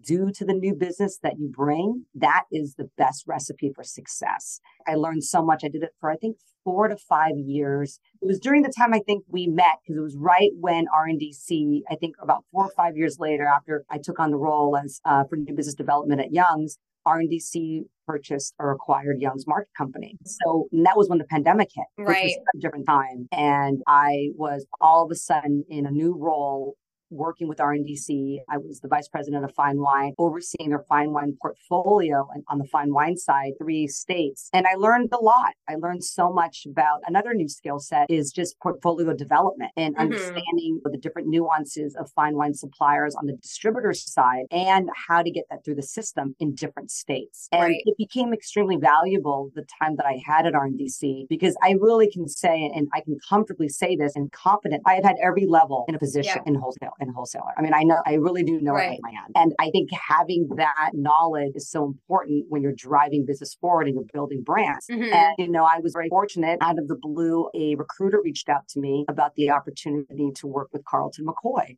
due 0.00 0.30
to 0.32 0.44
the 0.44 0.54
new 0.54 0.74
business 0.74 1.18
that 1.22 1.34
you 1.38 1.48
bring, 1.48 2.04
that 2.14 2.44
is 2.50 2.74
the 2.74 2.88
best 2.96 3.24
recipe 3.26 3.70
for 3.74 3.82
success. 3.82 4.60
I 4.86 4.94
learned 4.94 5.24
so 5.24 5.44
much. 5.44 5.64
I 5.64 5.68
did 5.68 5.82
it 5.82 5.90
for, 6.00 6.10
I 6.10 6.16
think, 6.16 6.36
four 6.64 6.88
to 6.88 6.96
five 6.96 7.36
years. 7.36 8.00
It 8.22 8.26
was 8.26 8.40
during 8.40 8.62
the 8.62 8.72
time 8.76 8.94
I 8.94 9.00
think 9.00 9.24
we 9.28 9.46
met 9.46 9.78
because 9.82 9.98
it 9.98 10.02
was 10.02 10.16
right 10.16 10.50
when 10.58 10.86
RNDC, 10.86 11.82
I 11.90 11.94
think 11.96 12.16
about 12.20 12.44
four 12.50 12.64
or 12.64 12.72
five 12.76 12.96
years 12.96 13.18
later 13.20 13.44
after 13.44 13.84
I 13.90 13.98
took 13.98 14.18
on 14.18 14.30
the 14.30 14.38
role 14.38 14.76
as 14.76 15.00
uh, 15.04 15.24
for 15.28 15.36
new 15.36 15.54
business 15.54 15.74
development 15.74 16.20
at 16.20 16.32
Young's, 16.32 16.78
RNDC 17.06 17.82
purchased 18.06 18.54
or 18.58 18.72
acquired 18.72 19.20
Young's 19.20 19.46
Market 19.46 19.70
Company. 19.76 20.16
So 20.24 20.68
that 20.72 20.96
was 20.96 21.08
when 21.08 21.18
the 21.18 21.24
pandemic 21.24 21.70
hit, 21.74 21.86
right. 21.98 22.32
a 22.54 22.58
different 22.58 22.86
time. 22.86 23.28
And 23.32 23.82
I 23.86 24.28
was 24.36 24.66
all 24.80 25.04
of 25.04 25.10
a 25.10 25.16
sudden 25.16 25.64
in 25.68 25.86
a 25.86 25.90
new 25.90 26.16
role 26.16 26.76
working 27.10 27.48
with 27.48 27.58
RNDC. 27.58 28.38
I 28.48 28.58
was 28.58 28.80
the 28.80 28.88
vice 28.88 29.08
president 29.08 29.44
of 29.44 29.54
fine 29.54 29.78
wine, 29.78 30.14
overseeing 30.18 30.70
their 30.70 30.84
fine 30.88 31.12
wine 31.12 31.36
portfolio 31.40 32.28
and 32.34 32.44
on 32.48 32.58
the 32.58 32.64
fine 32.66 32.92
wine 32.92 33.16
side, 33.16 33.52
three 33.60 33.86
states. 33.86 34.48
And 34.52 34.66
I 34.66 34.74
learned 34.76 35.10
a 35.12 35.22
lot. 35.22 35.54
I 35.68 35.76
learned 35.76 36.04
so 36.04 36.32
much 36.32 36.66
about 36.66 37.00
another 37.06 37.34
new 37.34 37.48
skill 37.48 37.78
set 37.78 38.06
is 38.10 38.32
just 38.32 38.58
portfolio 38.60 39.14
development 39.14 39.72
and 39.76 39.94
mm-hmm. 39.94 40.02
understanding 40.02 40.80
the 40.84 40.98
different 40.98 41.28
nuances 41.28 41.96
of 41.98 42.10
fine 42.14 42.36
wine 42.36 42.54
suppliers 42.54 43.14
on 43.14 43.26
the 43.26 43.34
distributor 43.34 43.92
side 43.92 44.44
and 44.50 44.88
how 45.08 45.22
to 45.22 45.30
get 45.30 45.44
that 45.50 45.64
through 45.64 45.74
the 45.74 45.82
system 45.82 46.34
in 46.40 46.54
different 46.54 46.90
states. 46.90 47.48
And 47.52 47.62
right. 47.62 47.82
it 47.84 47.96
became 47.98 48.32
extremely 48.32 48.76
valuable 48.76 49.50
the 49.54 49.64
time 49.82 49.96
that 49.96 50.06
I 50.06 50.20
had 50.24 50.46
at 50.46 50.54
RNDC 50.54 51.28
because 51.28 51.56
I 51.62 51.72
really 51.80 52.10
can 52.10 52.28
say, 52.28 52.70
and 52.74 52.88
I 52.94 53.00
can 53.00 53.18
comfortably 53.28 53.68
say 53.68 53.96
this 53.96 54.14
and 54.16 54.30
confident, 54.32 54.82
I 54.86 54.94
have 54.94 55.04
had 55.04 55.16
every 55.22 55.46
level 55.46 55.84
in 55.88 55.94
a 55.94 55.98
position 55.98 56.40
in 56.46 56.54
wholesale. 56.54 56.95
And 57.00 57.14
wholesaler. 57.14 57.52
I 57.56 57.62
mean, 57.62 57.72
I 57.74 57.82
know, 57.82 57.98
I 58.06 58.14
really 58.14 58.42
do 58.42 58.60
know 58.60 58.72
right. 58.72 58.86
it 58.86 58.90
like 58.90 59.00
my 59.02 59.10
hand. 59.10 59.32
And 59.34 59.52
I 59.60 59.70
think 59.70 59.90
having 59.92 60.48
that 60.56 60.90
knowledge 60.94 61.52
is 61.54 61.70
so 61.70 61.84
important 61.84 62.46
when 62.48 62.62
you're 62.62 62.74
driving 62.76 63.24
business 63.26 63.54
forward 63.60 63.86
and 63.86 63.94
you're 63.96 64.04
building 64.12 64.42
brands. 64.44 64.86
Mm-hmm. 64.90 65.12
And, 65.12 65.34
you 65.38 65.50
know, 65.50 65.64
I 65.64 65.80
was 65.80 65.92
very 65.92 66.08
fortunate 66.08 66.58
out 66.60 66.78
of 66.78 66.88
the 66.88 66.96
blue, 67.00 67.48
a 67.54 67.74
recruiter 67.74 68.20
reached 68.22 68.48
out 68.48 68.68
to 68.68 68.80
me 68.80 69.04
about 69.08 69.34
the 69.36 69.50
opportunity 69.50 70.30
to 70.36 70.46
work 70.46 70.68
with 70.72 70.84
Carlton 70.84 71.26
McCoy. 71.26 71.76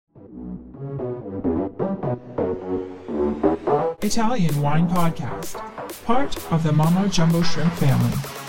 Italian 4.03 4.63
Wine 4.63 4.89
Podcast, 4.89 5.57
part 6.05 6.37
of 6.53 6.63
the 6.63 6.73
Mama 6.73 7.09
Jumbo 7.09 7.43
Shrimp 7.43 7.73
family. 7.75 8.48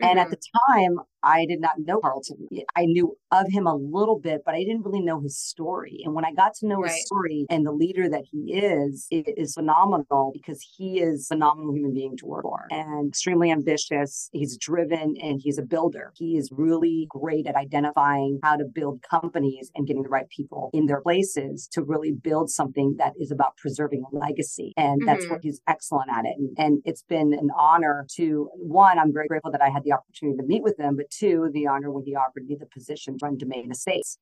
And 0.00 0.18
at 0.18 0.28
mm-hmm. 0.28 0.30
the 0.30 0.96
time, 0.96 1.06
I 1.22 1.46
did 1.46 1.60
not 1.60 1.72
know 1.78 2.00
Carlton. 2.00 2.48
I 2.76 2.84
knew 2.84 3.16
of 3.30 3.46
him 3.50 3.66
a 3.66 3.74
little 3.74 4.18
bit, 4.18 4.42
but 4.44 4.54
I 4.54 4.58
didn't 4.58 4.84
really 4.84 5.02
know 5.02 5.20
his 5.20 5.38
story. 5.38 6.00
And 6.04 6.14
when 6.14 6.24
I 6.24 6.32
got 6.32 6.54
to 6.60 6.66
know 6.66 6.80
right. 6.80 6.90
his 6.90 7.04
story 7.04 7.46
and 7.50 7.66
the 7.66 7.72
leader 7.72 8.08
that 8.08 8.24
he 8.30 8.54
is, 8.54 9.06
it 9.10 9.34
is 9.36 9.54
phenomenal 9.54 10.30
because 10.32 10.64
he 10.76 11.00
is 11.00 11.28
a 11.30 11.34
phenomenal 11.34 11.74
human 11.74 11.92
being 11.92 12.16
to 12.18 12.26
work 12.26 12.42
for 12.42 12.66
and 12.70 13.08
extremely 13.08 13.50
ambitious. 13.50 14.28
He's 14.32 14.56
driven 14.56 15.16
and 15.20 15.40
he's 15.42 15.58
a 15.58 15.62
builder. 15.62 16.12
He 16.16 16.36
is 16.36 16.50
really 16.52 17.06
great 17.10 17.46
at 17.46 17.56
identifying 17.56 18.38
how 18.42 18.56
to 18.56 18.64
build 18.64 19.02
companies 19.08 19.70
and 19.74 19.86
getting 19.86 20.02
the 20.02 20.08
right 20.08 20.28
people 20.28 20.70
in 20.72 20.86
their 20.86 21.00
places 21.00 21.68
to 21.72 21.82
really 21.82 22.12
build 22.12 22.50
something 22.50 22.96
that 22.98 23.12
is 23.18 23.30
about 23.30 23.56
preserving 23.56 24.04
a 24.12 24.16
legacy. 24.16 24.72
And 24.76 25.00
that's 25.06 25.24
mm-hmm. 25.24 25.34
what 25.34 25.40
he's 25.42 25.60
excellent 25.68 26.10
at 26.10 26.24
it. 26.24 26.34
And, 26.38 26.56
and 26.58 26.82
it's 26.84 27.02
been 27.02 27.32
an 27.32 27.48
honor 27.56 28.06
to 28.16 28.48
one, 28.54 28.98
I'm 28.98 29.12
very 29.12 29.26
grateful 29.26 29.50
that 29.52 29.62
I 29.62 29.68
had 29.68 29.84
the 29.84 29.92
opportunity 29.92 30.36
to 30.38 30.46
meet 30.46 30.62
with 30.62 30.78
him, 30.78 30.96
but 30.96 31.07
two, 31.10 31.50
the 31.52 31.66
honor 31.66 31.90
when 31.90 32.04
he 32.04 32.14
offered 32.14 32.46
me 32.46 32.56
the 32.58 32.66
position 32.66 33.18
to 33.18 33.26
run 33.26 33.36
Demeine 33.36 33.70
Estates. 33.70 34.18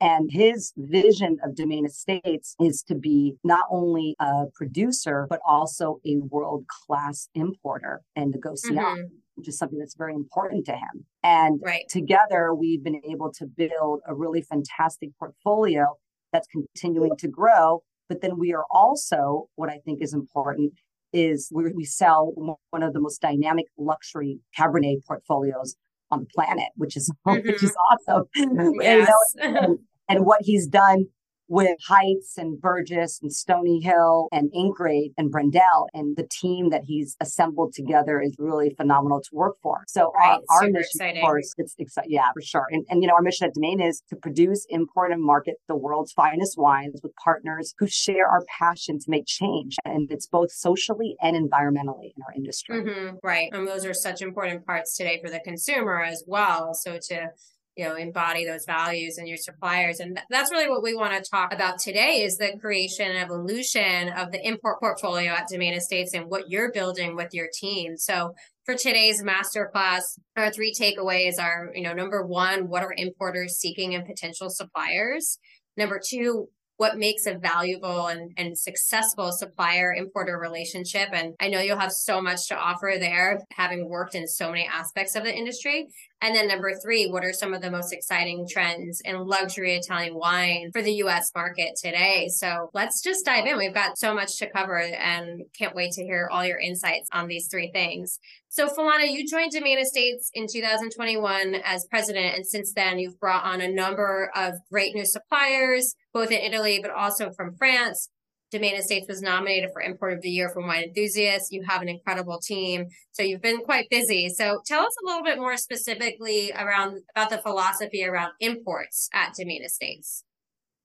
And 0.00 0.30
his 0.30 0.72
vision 0.76 1.38
of 1.44 1.54
Demeine 1.54 1.86
Estates 1.86 2.56
is 2.60 2.82
to 2.88 2.94
be 2.94 3.36
not 3.44 3.66
only 3.70 4.16
a 4.20 4.44
producer, 4.54 5.26
but 5.30 5.40
also 5.46 6.00
a 6.04 6.16
world 6.16 6.66
class 6.68 7.28
importer 7.34 8.02
and 8.16 8.34
negociant. 8.34 8.78
Mm-hmm. 8.78 9.02
Which 9.36 9.48
is 9.48 9.58
something 9.58 9.80
that's 9.80 9.96
very 9.96 10.14
important 10.14 10.64
to 10.66 10.74
him. 10.74 11.06
And 11.24 11.60
right. 11.60 11.88
together, 11.88 12.54
we've 12.54 12.84
been 12.84 13.00
able 13.04 13.32
to 13.32 13.46
build 13.46 14.00
a 14.06 14.14
really 14.14 14.42
fantastic 14.42 15.10
portfolio 15.18 15.98
that's 16.32 16.46
continuing 16.46 17.16
to 17.16 17.26
grow. 17.26 17.82
But 18.08 18.20
then 18.20 18.38
we 18.38 18.54
are 18.54 18.64
also, 18.70 19.48
what 19.56 19.70
I 19.70 19.78
think 19.84 20.00
is 20.02 20.14
important, 20.14 20.74
is 21.12 21.50
we, 21.52 21.72
we 21.72 21.84
sell 21.84 22.32
one 22.70 22.84
of 22.84 22.92
the 22.92 23.00
most 23.00 23.20
dynamic 23.20 23.66
luxury 23.76 24.38
Cabernet 24.56 25.04
portfolios 25.04 25.74
on 26.10 26.20
the 26.20 26.26
planet, 26.34 26.68
which 26.76 26.96
is 26.96 27.12
mm-hmm. 27.26 27.46
which 27.46 27.62
is 27.62 27.74
awesome. 27.90 28.24
Yes. 28.80 29.08
you 29.36 29.50
know, 29.50 29.58
and, 29.60 29.78
and 30.08 30.26
what 30.26 30.40
he's 30.42 30.66
done 30.66 31.06
with 31.48 31.78
Heitz 31.88 32.36
and 32.36 32.60
Burgess 32.60 33.20
and 33.22 33.32
Stony 33.32 33.80
Hill 33.80 34.28
and 34.32 34.50
Ink 34.54 34.76
Grade 34.76 35.12
and 35.18 35.30
Brendel 35.30 35.88
and 35.92 36.16
the 36.16 36.26
team 36.30 36.70
that 36.70 36.82
he's 36.86 37.16
assembled 37.20 37.74
together 37.74 38.20
is 38.20 38.34
really 38.38 38.74
phenomenal 38.76 39.20
to 39.20 39.28
work 39.32 39.56
for. 39.62 39.84
So 39.86 40.12
right. 40.12 40.38
our, 40.48 40.62
our 40.62 40.68
mission, 40.68 40.80
exciting. 40.80 41.22
of 41.22 41.26
course, 41.26 41.54
it's 41.58 41.74
exciting. 41.78 42.12
Yeah, 42.12 42.30
for 42.32 42.40
sure. 42.40 42.66
And, 42.70 42.84
and, 42.88 43.02
you 43.02 43.08
know, 43.08 43.14
our 43.14 43.22
mission 43.22 43.46
at 43.46 43.54
Demeine 43.54 43.86
is 43.86 44.02
to 44.08 44.16
produce, 44.16 44.66
import, 44.70 45.12
and 45.12 45.22
market 45.22 45.56
the 45.68 45.76
world's 45.76 46.12
finest 46.12 46.56
wines 46.56 47.00
with 47.02 47.12
partners 47.22 47.74
who 47.78 47.86
share 47.86 48.26
our 48.26 48.42
passion 48.58 48.98
to 48.98 49.04
make 49.08 49.26
change. 49.26 49.76
And 49.84 50.10
it's 50.10 50.26
both 50.26 50.50
socially 50.50 51.16
and 51.20 51.36
environmentally 51.36 52.12
in 52.16 52.22
our 52.26 52.34
industry. 52.34 52.82
Mm-hmm. 52.82 53.16
Right. 53.22 53.50
And 53.52 53.68
those 53.68 53.84
are 53.84 53.94
such 53.94 54.22
important 54.22 54.64
parts 54.66 54.96
today 54.96 55.20
for 55.22 55.30
the 55.30 55.40
consumer 55.40 56.02
as 56.02 56.24
well. 56.26 56.74
So 56.74 56.98
to 57.08 57.28
you 57.76 57.84
know 57.84 57.96
embody 57.96 58.46
those 58.46 58.64
values 58.66 59.18
in 59.18 59.26
your 59.26 59.36
suppliers. 59.36 60.00
And 60.00 60.20
that's 60.30 60.50
really 60.50 60.68
what 60.68 60.82
we 60.82 60.94
want 60.94 61.12
to 61.22 61.30
talk 61.30 61.52
about 61.52 61.78
today 61.78 62.22
is 62.22 62.36
the 62.36 62.56
creation 62.60 63.10
and 63.10 63.18
evolution 63.18 64.10
of 64.10 64.32
the 64.32 64.46
import 64.46 64.80
portfolio 64.80 65.32
at 65.32 65.48
Demeine 65.52 65.76
Estates 65.76 66.14
and 66.14 66.30
what 66.30 66.48
you're 66.48 66.72
building 66.72 67.16
with 67.16 67.32
your 67.32 67.48
team. 67.58 67.96
So 67.96 68.34
for 68.64 68.74
today's 68.74 69.22
masterclass 69.22 70.02
our 70.36 70.50
three 70.50 70.72
takeaways 70.72 71.34
are 71.40 71.70
you 71.74 71.82
know 71.82 71.92
number 71.92 72.24
one 72.24 72.68
what 72.68 72.82
are 72.82 72.94
importers 72.96 73.56
seeking 73.56 73.92
in 73.92 74.04
potential 74.04 74.50
suppliers? 74.50 75.38
Number 75.76 76.00
two 76.04 76.48
what 76.76 76.98
makes 76.98 77.26
a 77.26 77.38
valuable 77.38 78.08
and, 78.08 78.32
and 78.36 78.58
successful 78.58 79.30
supplier 79.30 79.92
importer 79.92 80.38
relationship. 80.38 81.08
And 81.12 81.34
I 81.40 81.48
know 81.48 81.60
you'll 81.60 81.78
have 81.78 81.92
so 81.92 82.20
much 82.20 82.48
to 82.48 82.56
offer 82.56 82.94
there, 82.98 83.40
having 83.52 83.88
worked 83.88 84.14
in 84.14 84.26
so 84.26 84.50
many 84.50 84.66
aspects 84.66 85.14
of 85.14 85.24
the 85.24 85.34
industry. 85.34 85.86
And 86.20 86.34
then 86.34 86.48
number 86.48 86.72
three, 86.82 87.06
what 87.06 87.24
are 87.24 87.32
some 87.32 87.52
of 87.52 87.60
the 87.60 87.70
most 87.70 87.92
exciting 87.92 88.46
trends 88.50 89.02
in 89.04 89.26
luxury 89.26 89.74
Italian 89.76 90.14
wine 90.14 90.70
for 90.72 90.82
the 90.82 90.94
US 90.94 91.30
market 91.34 91.76
today? 91.76 92.28
So 92.28 92.70
let's 92.72 93.02
just 93.02 93.24
dive 93.24 93.46
in. 93.46 93.58
We've 93.58 93.74
got 93.74 93.98
so 93.98 94.14
much 94.14 94.38
to 94.38 94.50
cover 94.50 94.78
and 94.78 95.42
can't 95.56 95.74
wait 95.74 95.92
to 95.92 96.02
hear 96.02 96.28
all 96.32 96.44
your 96.44 96.58
insights 96.58 97.08
on 97.12 97.28
these 97.28 97.48
three 97.48 97.70
things. 97.72 98.18
So, 98.54 98.68
Philana, 98.68 99.10
you 99.10 99.26
joined 99.26 99.50
Demeine 99.50 99.82
Estates 99.82 100.30
in 100.32 100.46
2021 100.46 101.56
as 101.64 101.88
president, 101.90 102.36
and 102.36 102.46
since 102.46 102.72
then, 102.72 103.00
you've 103.00 103.18
brought 103.18 103.42
on 103.42 103.60
a 103.60 103.66
number 103.66 104.30
of 104.36 104.54
great 104.70 104.94
new 104.94 105.04
suppliers, 105.04 105.96
both 106.12 106.30
in 106.30 106.38
Italy 106.38 106.78
but 106.80 106.92
also 106.92 107.32
from 107.32 107.56
France. 107.56 108.10
Demeine 108.52 108.78
Estates 108.78 109.08
was 109.08 109.20
nominated 109.20 109.70
for 109.72 109.82
Import 109.82 110.12
of 110.12 110.22
the 110.22 110.30
Year 110.30 110.50
from 110.50 110.68
Wine 110.68 110.84
Enthusiasts. 110.84 111.50
You 111.50 111.64
have 111.66 111.82
an 111.82 111.88
incredible 111.88 112.38
team, 112.38 112.86
so 113.10 113.24
you've 113.24 113.42
been 113.42 113.58
quite 113.58 113.90
busy. 113.90 114.28
So, 114.28 114.60
tell 114.64 114.86
us 114.86 114.94
a 115.02 115.06
little 115.08 115.24
bit 115.24 115.38
more 115.38 115.56
specifically 115.56 116.52
around 116.52 117.00
about 117.16 117.30
the 117.30 117.38
philosophy 117.38 118.04
around 118.04 118.34
imports 118.38 119.08
at 119.12 119.34
Demeine 119.34 119.66
Estates. 119.66 120.22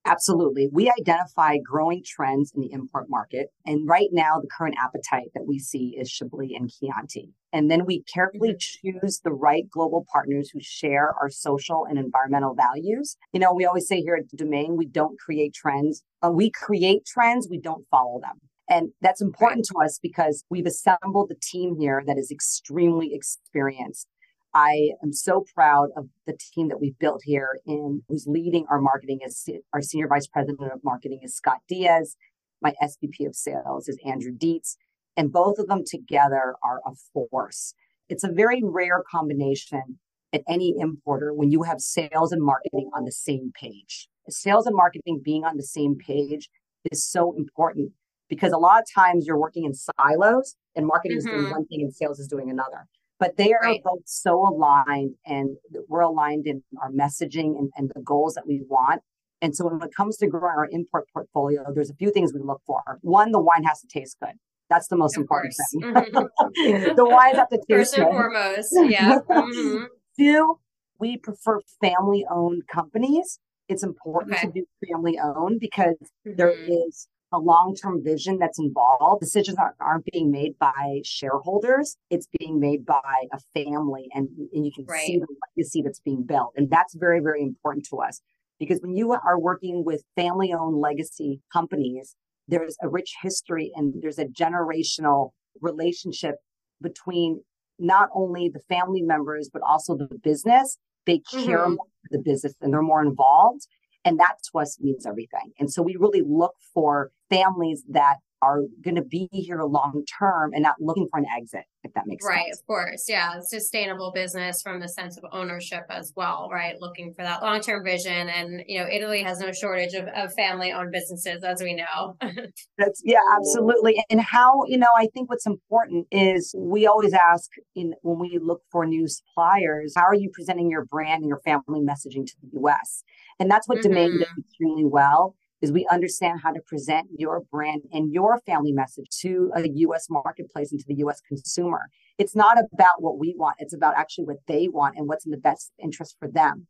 Absolutely. 0.09 0.67
We 0.71 0.91
identify 0.99 1.57
growing 1.63 2.01
trends 2.03 2.51
in 2.55 2.61
the 2.61 2.71
import 2.71 3.05
market. 3.09 3.49
And 3.65 3.87
right 3.87 4.09
now, 4.11 4.39
the 4.41 4.47
current 4.47 4.75
appetite 4.83 5.29
that 5.35 5.45
we 5.45 5.59
see 5.59 5.95
is 5.99 6.09
Chablis 6.09 6.51
and 6.57 6.71
Chianti. 6.71 7.29
And 7.53 7.69
then 7.69 7.85
we 7.85 8.03
carefully 8.11 8.55
mm-hmm. 8.55 8.99
choose 8.99 9.19
the 9.23 9.31
right 9.31 9.69
global 9.69 10.05
partners 10.11 10.49
who 10.51 10.59
share 10.61 11.13
our 11.21 11.29
social 11.29 11.85
and 11.87 11.99
environmental 11.99 12.55
values. 12.55 13.17
You 13.33 13.39
know, 13.39 13.53
we 13.53 13.65
always 13.65 13.87
say 13.87 14.01
here 14.01 14.15
at 14.15 14.29
the 14.29 14.37
Demeine, 14.43 14.77
we 14.77 14.87
don't 14.87 15.19
create 15.19 15.53
trends. 15.53 16.03
Uh, 16.23 16.31
we 16.31 16.49
create 16.49 17.05
trends, 17.05 17.47
we 17.47 17.59
don't 17.59 17.85
follow 17.91 18.19
them. 18.19 18.39
And 18.67 18.89
that's 19.01 19.21
important 19.21 19.67
right. 19.75 19.83
to 19.83 19.85
us 19.85 19.99
because 20.01 20.43
we've 20.49 20.65
assembled 20.65 21.31
a 21.31 21.35
team 21.41 21.75
here 21.79 22.03
that 22.05 22.17
is 22.17 22.31
extremely 22.31 23.13
experienced 23.13 24.07
I 24.53 24.91
am 25.03 25.13
so 25.13 25.45
proud 25.53 25.89
of 25.95 26.07
the 26.25 26.35
team 26.37 26.69
that 26.69 26.81
we've 26.81 26.97
built 26.97 27.21
here 27.23 27.59
and 27.67 28.01
who's 28.07 28.25
leading 28.27 28.65
our 28.69 28.81
marketing 28.81 29.19
is 29.23 29.47
our 29.73 29.81
senior 29.81 30.07
vice 30.07 30.27
president 30.27 30.71
of 30.71 30.83
marketing 30.83 31.19
is 31.23 31.35
Scott 31.35 31.59
Diaz. 31.67 32.15
My 32.61 32.73
SVP 32.81 33.27
of 33.27 33.35
sales 33.35 33.87
is 33.87 33.97
Andrew 34.03 34.31
Dietz. 34.31 34.77
And 35.15 35.31
both 35.31 35.59
of 35.59 35.67
them 35.67 35.83
together 35.85 36.55
are 36.63 36.79
a 36.85 36.91
force. 37.13 37.73
It's 38.07 38.23
a 38.23 38.31
very 38.31 38.61
rare 38.63 39.03
combination 39.09 39.99
at 40.33 40.41
any 40.47 40.75
importer 40.79 41.33
when 41.33 41.51
you 41.51 41.63
have 41.63 41.79
sales 41.79 42.31
and 42.31 42.41
marketing 42.41 42.89
on 42.95 43.05
the 43.05 43.11
same 43.11 43.51
page. 43.53 44.07
Sales 44.29 44.65
and 44.65 44.75
marketing 44.75 45.21
being 45.23 45.43
on 45.43 45.57
the 45.57 45.63
same 45.63 45.95
page 45.95 46.49
is 46.91 47.03
so 47.03 47.33
important 47.37 47.91
because 48.29 48.51
a 48.51 48.57
lot 48.57 48.81
of 48.81 48.87
times 48.93 49.25
you're 49.27 49.39
working 49.39 49.65
in 49.65 49.73
silos 49.73 50.55
and 50.75 50.87
marketing 50.87 51.17
mm-hmm. 51.17 51.27
is 51.27 51.31
doing 51.33 51.43
mm-hmm. 51.43 51.51
one 51.51 51.65
thing 51.65 51.81
and 51.81 51.93
sales 51.93 52.19
is 52.19 52.27
doing 52.27 52.49
another 52.49 52.87
but 53.19 53.35
they 53.37 53.51
are 53.51 53.61
right. 53.61 53.83
both 53.83 54.01
so 54.05 54.47
aligned 54.47 55.15
and 55.25 55.57
we're 55.87 56.01
aligned 56.01 56.47
in 56.47 56.63
our 56.81 56.89
messaging 56.89 57.57
and, 57.57 57.69
and 57.75 57.91
the 57.93 58.01
goals 58.01 58.33
that 58.35 58.47
we 58.47 58.61
want. 58.67 59.01
And 59.41 59.55
so 59.55 59.67
when 59.67 59.81
it 59.81 59.93
comes 59.95 60.17
to 60.17 60.27
growing 60.27 60.55
our 60.57 60.67
import 60.71 61.05
portfolio, 61.13 61.65
there's 61.73 61.89
a 61.89 61.95
few 61.95 62.11
things 62.11 62.33
we 62.33 62.41
look 62.41 62.61
for. 62.65 62.81
One, 63.01 63.31
the 63.31 63.39
wine 63.39 63.63
has 63.63 63.81
to 63.81 63.87
taste 63.87 64.17
good. 64.21 64.35
That's 64.69 64.87
the 64.87 64.97
most 64.97 65.17
of 65.17 65.21
important 65.21 65.53
course. 65.55 66.05
thing. 66.05 66.13
Mm-hmm. 66.13 66.95
the 66.95 67.05
wine 67.05 67.35
has 67.35 67.47
to 67.49 67.57
taste 67.57 67.95
First 67.95 67.97
and 67.97 68.07
foremost, 68.07 68.73
yeah. 68.89 69.19
Mm-hmm. 69.29 69.85
Two, 70.17 70.59
we 70.99 71.17
prefer 71.17 71.59
family 71.81 72.25
owned 72.29 72.63
companies. 72.67 73.39
It's 73.67 73.83
important 73.83 74.35
okay. 74.35 74.47
to 74.47 74.51
be 74.51 74.63
family 74.87 75.17
owned 75.17 75.59
because 75.59 75.95
mm-hmm. 76.27 76.35
there 76.35 76.51
is 76.51 77.07
a 77.31 77.39
long-term 77.39 78.03
vision 78.03 78.39
that's 78.39 78.59
involved. 78.59 79.21
Decisions 79.21 79.57
aren't, 79.57 79.75
aren't, 79.79 80.05
being 80.11 80.31
made 80.31 80.57
by 80.59 81.01
shareholders. 81.03 81.95
It's 82.09 82.27
being 82.39 82.59
made 82.59 82.85
by 82.85 83.27
a 83.31 83.39
family 83.53 84.07
and, 84.13 84.29
and 84.53 84.65
you 84.65 84.71
can 84.73 84.85
right. 84.85 85.05
see 85.05 85.19
the 85.19 85.27
legacy 85.55 85.81
that's 85.83 85.99
being 85.99 86.23
built. 86.23 86.53
And 86.55 86.69
that's 86.69 86.95
very, 86.95 87.19
very 87.19 87.41
important 87.41 87.85
to 87.91 87.97
us 87.97 88.21
because 88.59 88.79
when 88.81 88.95
you 88.95 89.11
are 89.11 89.39
working 89.39 89.83
with 89.85 90.03
family-owned 90.15 90.77
legacy 90.77 91.41
companies, 91.53 92.15
there's 92.47 92.75
a 92.81 92.89
rich 92.89 93.13
history 93.21 93.71
and 93.75 93.93
there's 94.01 94.19
a 94.19 94.25
generational 94.25 95.31
relationship 95.61 96.35
between 96.81 97.41
not 97.77 98.09
only 98.13 98.49
the 98.49 98.59
family 98.67 99.01
members, 99.01 99.49
but 99.51 99.61
also 99.67 99.95
the 99.95 100.09
business. 100.23 100.77
They 101.05 101.19
care 101.31 101.59
mm-hmm. 101.59 101.75
more 101.75 101.85
for 101.85 102.09
the 102.17 102.19
business 102.23 102.53
and 102.61 102.73
they're 102.73 102.81
more 102.81 103.01
involved. 103.01 103.67
And 104.05 104.19
that 104.19 104.35
to 104.51 104.59
us 104.59 104.77
means 104.79 105.05
everything. 105.05 105.51
And 105.59 105.71
so 105.71 105.81
we 105.81 105.95
really 105.99 106.23
look 106.25 106.55
for 106.73 107.11
families 107.29 107.83
that 107.89 108.17
are 108.41 108.61
going 108.83 108.95
to 108.95 109.03
be 109.03 109.29
here 109.31 109.61
long 109.63 110.03
term 110.19 110.51
and 110.53 110.63
not 110.63 110.75
looking 110.79 111.07
for 111.11 111.19
an 111.19 111.25
exit, 111.37 111.63
if 111.83 111.93
that 111.93 112.03
makes 112.07 112.25
right, 112.25 112.37
sense. 112.37 112.45
Right, 112.45 112.53
of 112.53 112.67
course. 112.67 113.05
Yeah. 113.07 113.39
Sustainable 113.41 114.11
business 114.13 114.61
from 114.61 114.79
the 114.79 114.87
sense 114.87 115.17
of 115.17 115.25
ownership 115.31 115.83
as 115.89 116.13
well, 116.15 116.49
right? 116.51 116.75
Looking 116.79 117.13
for 117.13 117.23
that 117.23 117.41
long 117.41 117.61
term 117.61 117.83
vision. 117.83 118.29
And, 118.29 118.63
you 118.67 118.79
know, 118.79 118.87
Italy 118.89 119.23
has 119.23 119.39
no 119.39 119.51
shortage 119.51 119.93
of, 119.93 120.07
of 120.15 120.33
family 120.33 120.71
owned 120.71 120.91
businesses, 120.91 121.43
as 121.43 121.61
we 121.61 121.75
know. 121.75 122.15
That's, 122.77 123.01
yeah, 123.03 123.19
absolutely. 123.35 124.03
And 124.09 124.21
how, 124.21 124.63
you 124.67 124.77
know, 124.77 124.87
I 124.97 125.07
think 125.13 125.29
what's 125.29 125.45
important 125.45 126.07
is 126.11 126.53
we 126.57 126.87
always 126.87 127.13
ask 127.13 127.49
in 127.75 127.93
when 128.01 128.19
we 128.19 128.39
look 128.41 128.61
for 128.71 128.85
new 128.85 129.07
suppliers, 129.07 129.93
how 129.95 130.03
are 130.03 130.15
you 130.15 130.29
presenting 130.33 130.69
your 130.69 130.85
brand 130.85 131.21
and 131.21 131.29
your 131.29 131.41
family 131.41 131.81
messaging 131.81 132.25
to 132.25 132.33
the 132.41 132.59
US? 132.61 133.03
And 133.39 133.49
that's 133.49 133.67
what 133.67 133.79
mm-hmm. 133.79 133.93
Demeine 133.93 134.19
does 134.19 134.27
extremely 134.39 134.85
well 134.85 135.35
is 135.61 135.71
we 135.71 135.87
understand 135.91 136.39
how 136.41 136.51
to 136.51 136.61
present 136.61 137.07
your 137.17 137.41
brand 137.51 137.81
and 137.91 138.13
your 138.13 138.39
family 138.45 138.71
message 138.71 139.07
to 139.21 139.51
a 139.55 139.67
US 139.67 140.07
marketplace 140.09 140.71
and 140.71 140.79
to 140.79 140.85
the 140.87 140.95
US 141.05 141.21
consumer. 141.21 141.89
It's 142.17 142.35
not 142.35 142.57
about 142.73 143.01
what 143.01 143.19
we 143.19 143.35
want, 143.37 143.57
it's 143.59 143.73
about 143.73 143.95
actually 143.97 144.25
what 144.25 144.37
they 144.47 144.67
want 144.67 144.97
and 144.97 145.07
what's 145.07 145.25
in 145.25 145.31
the 145.31 145.37
best 145.37 145.71
interest 145.81 146.15
for 146.19 146.29
them. 146.29 146.67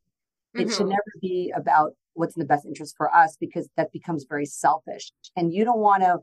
Mm-hmm. 0.56 0.62
It 0.62 0.72
should 0.72 0.82
mm-hmm. 0.82 0.90
never 0.90 1.14
be 1.22 1.54
about 1.56 1.92
what's 2.14 2.36
in 2.36 2.40
the 2.40 2.48
best 2.48 2.66
interest 2.66 2.96
for 2.98 3.14
us 3.16 3.38
because 3.40 3.70
that 3.78 3.92
becomes 3.92 4.26
very 4.28 4.46
selfish. 4.46 5.12
And 5.36 5.54
you 5.54 5.64
don't 5.64 5.80
want 5.80 6.04
to 6.04 6.20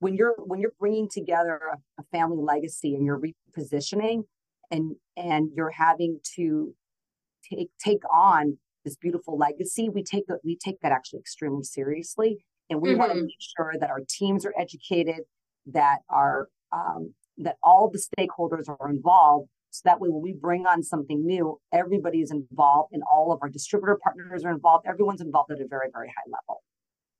when 0.00 0.14
you're 0.14 0.34
when 0.38 0.60
you're 0.60 0.72
bringing 0.78 1.08
together 1.08 1.60
a, 1.72 2.00
a 2.00 2.04
family 2.10 2.42
legacy 2.42 2.94
and 2.94 3.04
you're 3.04 3.20
repositioning 3.20 4.24
and 4.70 4.96
and 5.16 5.50
you're 5.54 5.70
having 5.70 6.20
to 6.36 6.74
take 7.48 7.70
take 7.82 8.02
on 8.12 8.58
this 8.84 8.96
beautiful 8.96 9.36
legacy, 9.36 9.88
we 9.88 10.02
take 10.02 10.26
that 10.26 10.38
we 10.44 10.56
take 10.56 10.80
that 10.80 10.92
actually 10.92 11.20
extremely 11.20 11.62
seriously, 11.62 12.38
and 12.68 12.80
we 12.80 12.90
mm-hmm. 12.90 12.98
want 12.98 13.12
to 13.12 13.20
make 13.20 13.36
sure 13.56 13.74
that 13.78 13.90
our 13.90 14.00
teams 14.08 14.44
are 14.46 14.54
educated, 14.58 15.20
that 15.66 15.98
our 16.08 16.48
um, 16.72 17.14
that 17.38 17.56
all 17.62 17.90
the 17.90 18.00
stakeholders 18.00 18.68
are 18.68 18.90
involved. 18.90 19.48
So 19.70 19.82
that 19.84 20.00
way, 20.00 20.08
when 20.08 20.22
we 20.22 20.32
bring 20.32 20.66
on 20.66 20.82
something 20.82 21.24
new, 21.24 21.60
everybody 21.72 22.20
is 22.20 22.30
involved, 22.30 22.92
and 22.92 23.02
all 23.10 23.32
of 23.32 23.38
our 23.42 23.48
distributor 23.48 23.98
partners 24.02 24.44
are 24.44 24.50
involved. 24.50 24.86
Everyone's 24.86 25.20
involved 25.20 25.52
at 25.52 25.60
a 25.60 25.66
very, 25.68 25.88
very 25.92 26.08
high 26.08 26.30
level. 26.30 26.62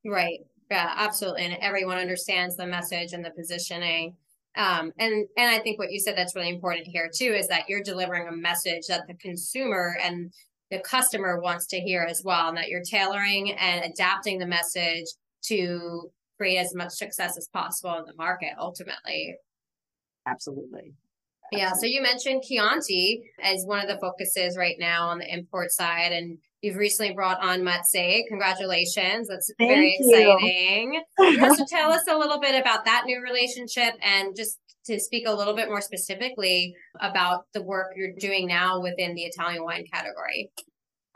Right. 0.05 0.41
Yeah, 0.71 0.93
absolutely. 0.97 1.45
And 1.45 1.55
everyone 1.61 1.99
understands 1.99 2.57
the 2.57 2.67
message 2.67 3.13
and 3.13 3.25
the 3.25 3.31
positioning. 3.31 4.17
Um, 4.57 4.93
and 4.99 5.29
and 5.37 5.51
I 5.51 5.59
think 5.61 5.79
what 5.79 5.93
you 5.93 6.01
said 6.01 6.17
that's 6.17 6.35
really 6.35 6.49
important 6.49 6.87
here 6.87 7.09
too 7.13 7.33
is 7.37 7.47
that 7.49 7.69
you're 7.69 7.83
delivering 7.83 8.29
a 8.29 8.33
message 8.33 8.87
that 8.89 9.07
the 9.07 9.15
consumer 9.15 9.97
and 10.03 10.33
the 10.71 10.79
customer 10.81 11.41
wants 11.41 11.67
to 11.69 11.81
hear 11.81 12.07
as 12.09 12.23
well, 12.25 12.49
and 12.49 12.57
that 12.57 12.69
you're 12.69 12.83
tailoring 12.83 13.53
and 13.53 13.85
adapting 13.85 14.39
the 14.39 14.47
message 14.47 15.07
to 15.47 16.11
create 16.39 16.59
as 16.59 16.75
much 16.75 16.93
success 16.93 17.37
as 17.37 17.49
possible 17.53 17.99
in 17.99 18.05
the 18.07 18.15
market 18.17 18.53
ultimately. 18.59 19.37
Absolutely. 20.27 20.95
Yeah. 21.53 21.73
So 21.73 21.87
you 21.87 22.01
mentioned 22.01 22.43
Chianti 22.45 23.23
as 23.43 23.65
one 23.65 23.81
of 23.81 23.89
the 23.89 23.99
focuses 24.01 24.57
right 24.57 24.77
now 24.79 25.09
on 25.09 25.19
the 25.19 25.33
import 25.33 25.73
side, 25.73 26.13
and 26.13 26.39
you've 26.63 26.77
recently 26.77 27.13
brought 27.13 27.43
on 27.43 27.63
Mazzei. 27.63 28.23
Congratulations. 28.29 29.29
That's 29.29 29.53
Thank 29.59 29.71
very 29.71 29.97
you. 29.99 31.03
exciting. 31.19 31.57
so 31.57 31.65
tell 31.69 31.91
us 31.91 32.05
a 32.09 32.17
little 32.17 32.39
bit 32.39 32.61
about 32.61 32.85
that 32.85 33.03
new 33.07 33.21
relationship 33.21 33.95
and 34.03 34.37
just 34.37 34.59
to 34.87 34.99
speak 34.99 35.27
a 35.27 35.33
little 35.33 35.55
bit 35.55 35.69
more 35.69 35.81
specifically 35.81 36.75
about 37.01 37.45
the 37.55 37.63
work 37.63 37.93
you're 37.97 38.13
doing 38.19 38.47
now 38.47 38.81
within 38.81 39.15
the 39.15 39.23
Italian 39.23 39.65
wine 39.65 39.85
category. 39.93 40.51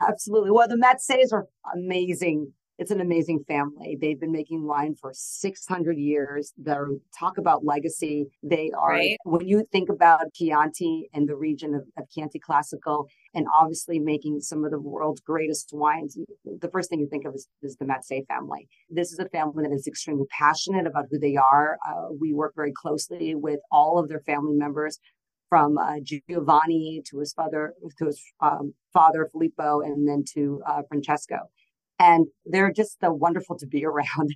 Absolutely. 0.07 0.51
Well, 0.51 0.67
the 0.67 0.75
Mazzeis 0.75 1.33
are 1.33 1.47
amazing. 1.73 2.51
It's 2.77 2.91
an 2.91 2.99
amazing 2.99 3.45
family. 3.47 3.97
They've 3.99 4.19
been 4.19 4.33
making 4.33 4.67
wine 4.67 4.95
for 4.99 5.11
600 5.13 5.97
years. 5.97 6.51
They're 6.57 6.89
talk 7.17 7.37
about 7.37 7.63
legacy. 7.63 8.27
They 8.43 8.71
are, 8.77 8.89
right. 8.89 9.17
when 9.23 9.47
you 9.47 9.65
think 9.71 9.89
about 9.89 10.33
Chianti 10.33 11.09
and 11.13 11.27
the 11.27 11.37
region 11.37 11.73
of, 11.73 11.83
of 11.97 12.09
Chianti 12.09 12.39
Classico, 12.39 13.05
and 13.35 13.45
obviously 13.53 13.99
making 13.99 14.39
some 14.39 14.63
of 14.63 14.71
the 14.71 14.79
world's 14.79 15.21
greatest 15.21 15.69
wines, 15.73 16.17
the 16.45 16.69
first 16.69 16.89
thing 16.89 16.99
you 16.99 17.07
think 17.07 17.25
of 17.25 17.35
is, 17.35 17.47
is 17.61 17.75
the 17.75 17.85
Mazzei 17.85 18.25
family. 18.27 18.67
This 18.89 19.11
is 19.11 19.19
a 19.19 19.29
family 19.29 19.67
that 19.67 19.75
is 19.75 19.85
extremely 19.85 20.25
passionate 20.31 20.87
about 20.87 21.05
who 21.11 21.19
they 21.19 21.35
are. 21.35 21.77
Uh, 21.87 22.07
we 22.19 22.33
work 22.33 22.53
very 22.55 22.71
closely 22.71 23.35
with 23.35 23.59
all 23.71 23.99
of 23.99 24.07
their 24.07 24.21
family 24.21 24.55
members 24.55 24.97
from 25.49 25.77
uh, 25.77 25.97
Giovanni 26.01 27.03
to 27.09 27.19
his 27.19 27.33
father, 27.33 27.73
to 27.99 28.05
his 28.05 28.21
um, 28.41 28.73
father 28.93 29.29
Filippo, 29.31 29.81
and 29.81 30.07
then 30.07 30.23
to 30.33 30.61
uh, 30.67 30.81
Francesco. 30.87 31.37
And 31.99 32.27
they're 32.45 32.73
just 32.73 32.97
uh, 33.03 33.11
wonderful 33.11 33.57
to 33.57 33.67
be 33.67 33.85
around. 33.91 34.33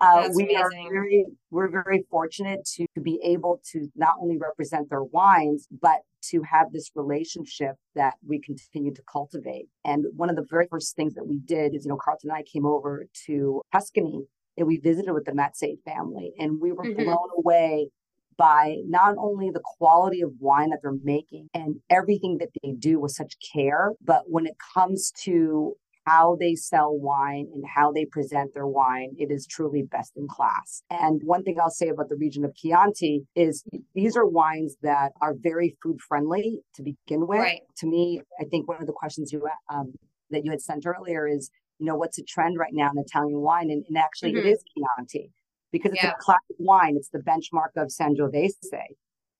uh, 0.00 0.28
we 0.34 0.44
amazing. 0.44 0.56
are 0.56 0.70
very, 0.70 1.26
we're 1.50 1.70
very 1.70 2.04
fortunate 2.10 2.64
to, 2.76 2.86
to 2.94 3.00
be 3.00 3.20
able 3.24 3.60
to 3.72 3.88
not 3.96 4.14
only 4.20 4.38
represent 4.38 4.90
their 4.90 5.02
wines, 5.02 5.66
but 5.80 6.00
to 6.30 6.42
have 6.42 6.72
this 6.72 6.90
relationship 6.94 7.76
that 7.94 8.14
we 8.26 8.40
continue 8.40 8.92
to 8.92 9.02
cultivate. 9.10 9.66
And 9.84 10.04
one 10.16 10.30
of 10.30 10.36
the 10.36 10.46
very 10.48 10.66
first 10.68 10.96
things 10.96 11.14
that 11.14 11.26
we 11.26 11.38
did 11.38 11.74
is, 11.74 11.84
you 11.84 11.90
know, 11.90 11.98
Carlton 12.02 12.30
and 12.30 12.38
I 12.38 12.42
came 12.42 12.66
over 12.66 13.06
to 13.26 13.62
Tuscany 13.72 14.24
and 14.56 14.66
we 14.66 14.78
visited 14.78 15.12
with 15.12 15.24
the 15.24 15.32
Mazzei 15.32 15.76
family 15.84 16.32
and 16.38 16.60
we 16.60 16.72
were 16.72 16.84
mm-hmm. 16.84 17.04
blown 17.04 17.28
away 17.38 17.88
by 18.36 18.76
not 18.86 19.16
only 19.18 19.50
the 19.50 19.62
quality 19.78 20.20
of 20.20 20.30
wine 20.38 20.70
that 20.70 20.78
they're 20.82 20.92
making 21.02 21.48
and 21.52 21.76
everything 21.90 22.38
that 22.38 22.50
they 22.62 22.72
do 22.78 23.00
with 23.00 23.10
such 23.12 23.34
care, 23.52 23.90
but 24.04 24.22
when 24.26 24.46
it 24.46 24.54
comes 24.74 25.12
to 25.24 25.74
how 26.08 26.36
they 26.38 26.54
sell 26.54 26.96
wine 26.96 27.46
and 27.54 27.64
how 27.74 27.92
they 27.92 28.04
present 28.06 28.54
their 28.54 28.66
wine, 28.66 29.10
it 29.18 29.30
is 29.30 29.46
truly 29.46 29.82
best 29.82 30.12
in 30.16 30.26
class. 30.28 30.82
And 30.90 31.20
one 31.24 31.42
thing 31.42 31.56
I'll 31.60 31.70
say 31.70 31.88
about 31.88 32.08
the 32.08 32.16
region 32.16 32.44
of 32.44 32.54
Chianti 32.54 33.26
is 33.34 33.64
these 33.94 34.16
are 34.16 34.26
wines 34.26 34.76
that 34.82 35.12
are 35.20 35.34
very 35.38 35.76
food 35.82 36.00
friendly 36.00 36.60
to 36.74 36.82
begin 36.82 37.26
with. 37.26 37.40
Right. 37.40 37.60
To 37.78 37.86
me, 37.86 38.22
I 38.40 38.44
think 38.44 38.68
one 38.68 38.80
of 38.80 38.86
the 38.86 38.92
questions 38.92 39.32
you 39.32 39.46
um, 39.72 39.92
that 40.30 40.44
you 40.44 40.50
had 40.50 40.60
sent 40.60 40.86
earlier 40.86 41.26
is, 41.26 41.50
you 41.78 41.86
know, 41.86 41.96
what's 41.96 42.18
a 42.18 42.22
trend 42.22 42.58
right 42.58 42.72
now 42.72 42.90
in 42.90 42.98
Italian 42.98 43.40
wine? 43.40 43.70
And, 43.70 43.84
and 43.88 43.98
actually, 43.98 44.32
mm-hmm. 44.32 44.46
it 44.46 44.50
is 44.50 44.64
Chianti 44.74 45.30
because 45.72 45.92
it's 45.92 46.02
yeah. 46.02 46.12
a 46.12 46.20
classic 46.20 46.56
wine. 46.58 46.96
It's 46.96 47.10
the 47.10 47.18
benchmark 47.18 47.80
of 47.80 47.88
Sangiovese. 47.88 48.52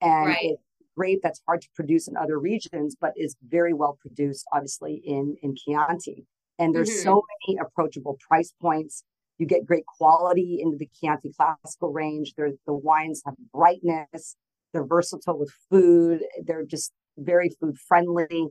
And 0.01 0.27
right. 0.27 0.37
it's 0.41 0.63
grape 0.95 1.19
that's 1.23 1.41
hard 1.45 1.61
to 1.61 1.67
produce 1.75 2.07
in 2.07 2.15
other 2.17 2.37
regions, 2.39 2.95
but 2.99 3.13
is 3.15 3.35
very 3.47 3.73
well 3.73 3.97
produced, 4.01 4.45
obviously, 4.53 5.01
in, 5.05 5.35
in 5.41 5.55
Chianti. 5.55 6.25
And 6.59 6.75
there's 6.75 6.89
mm-hmm. 6.89 7.03
so 7.03 7.23
many 7.47 7.57
approachable 7.59 8.17
price 8.27 8.53
points. 8.61 9.03
You 9.37 9.47
get 9.47 9.65
great 9.65 9.85
quality 9.85 10.59
into 10.61 10.77
the 10.77 10.89
Chianti 10.99 11.31
Classico 11.39 11.93
range. 11.93 12.33
The 12.35 12.53
wines 12.67 13.23
have 13.25 13.35
brightness. 13.53 14.35
They're 14.73 14.85
versatile 14.85 15.39
with 15.39 15.51
food. 15.71 16.21
They're 16.45 16.65
just 16.65 16.91
very 17.17 17.49
food 17.59 17.77
friendly 17.87 18.49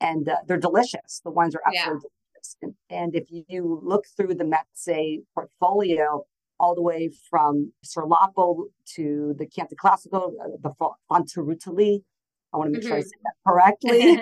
and 0.00 0.28
uh, 0.28 0.36
they're 0.46 0.56
delicious. 0.56 1.20
The 1.24 1.30
wines 1.30 1.54
are 1.54 1.62
absolutely 1.66 2.02
yeah. 2.04 2.32
delicious. 2.32 2.56
And, 2.62 2.74
and, 2.90 3.14
if 3.14 3.24
you 3.28 3.80
look 3.82 4.04
through 4.16 4.34
the 4.34 4.44
Mazzei 4.44 5.18
portfolio, 5.34 6.24
all 6.58 6.74
the 6.74 6.82
way 6.82 7.10
from 7.28 7.72
Ser 7.82 8.04
Lapo 8.06 8.66
to 8.96 9.34
the 9.38 9.46
Chianti 9.46 9.76
Classico, 9.76 10.32
uh, 10.38 10.56
the 10.62 10.72
Fonterutoli. 11.10 12.02
I 12.52 12.56
want 12.56 12.68
to 12.68 12.72
make 12.72 12.82
mm-hmm. 12.82 12.88
sure 12.88 12.98
I 12.98 13.02
say 13.02 13.10
that 13.24 13.34
correctly. 13.46 14.16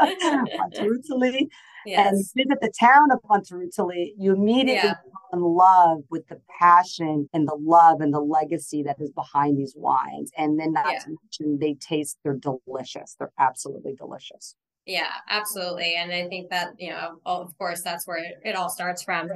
Fonterutoli. 0.58 1.48
Yes. 1.84 2.08
And 2.08 2.48
visit 2.48 2.58
the 2.60 2.72
town 2.78 3.10
of 3.12 3.20
Fonterutoli, 3.22 4.12
you 4.18 4.32
immediately 4.32 4.88
yeah. 4.88 4.94
fall 4.94 5.30
in 5.32 5.40
love 5.40 5.98
with 6.10 6.26
the 6.26 6.40
passion 6.58 7.28
and 7.32 7.46
the 7.46 7.56
love 7.60 8.00
and 8.00 8.12
the 8.12 8.20
legacy 8.20 8.82
that 8.82 8.96
is 9.00 9.12
behind 9.12 9.56
these 9.56 9.74
wines. 9.76 10.32
And 10.36 10.58
then 10.58 10.72
not 10.72 10.86
yeah. 10.90 10.98
to 11.00 11.10
mention 11.10 11.58
they 11.60 11.74
taste, 11.74 12.18
they're 12.24 12.34
delicious. 12.34 13.14
They're 13.18 13.32
absolutely 13.38 13.94
delicious. 13.94 14.56
Yeah, 14.84 15.12
absolutely. 15.28 15.94
And 15.96 16.12
I 16.12 16.28
think 16.28 16.50
that, 16.50 16.74
you 16.78 16.90
know, 16.90 17.20
of 17.24 17.56
course, 17.58 17.82
that's 17.82 18.06
where 18.06 18.18
it, 18.18 18.34
it 18.44 18.56
all 18.56 18.70
starts 18.70 19.02
from. 19.02 19.28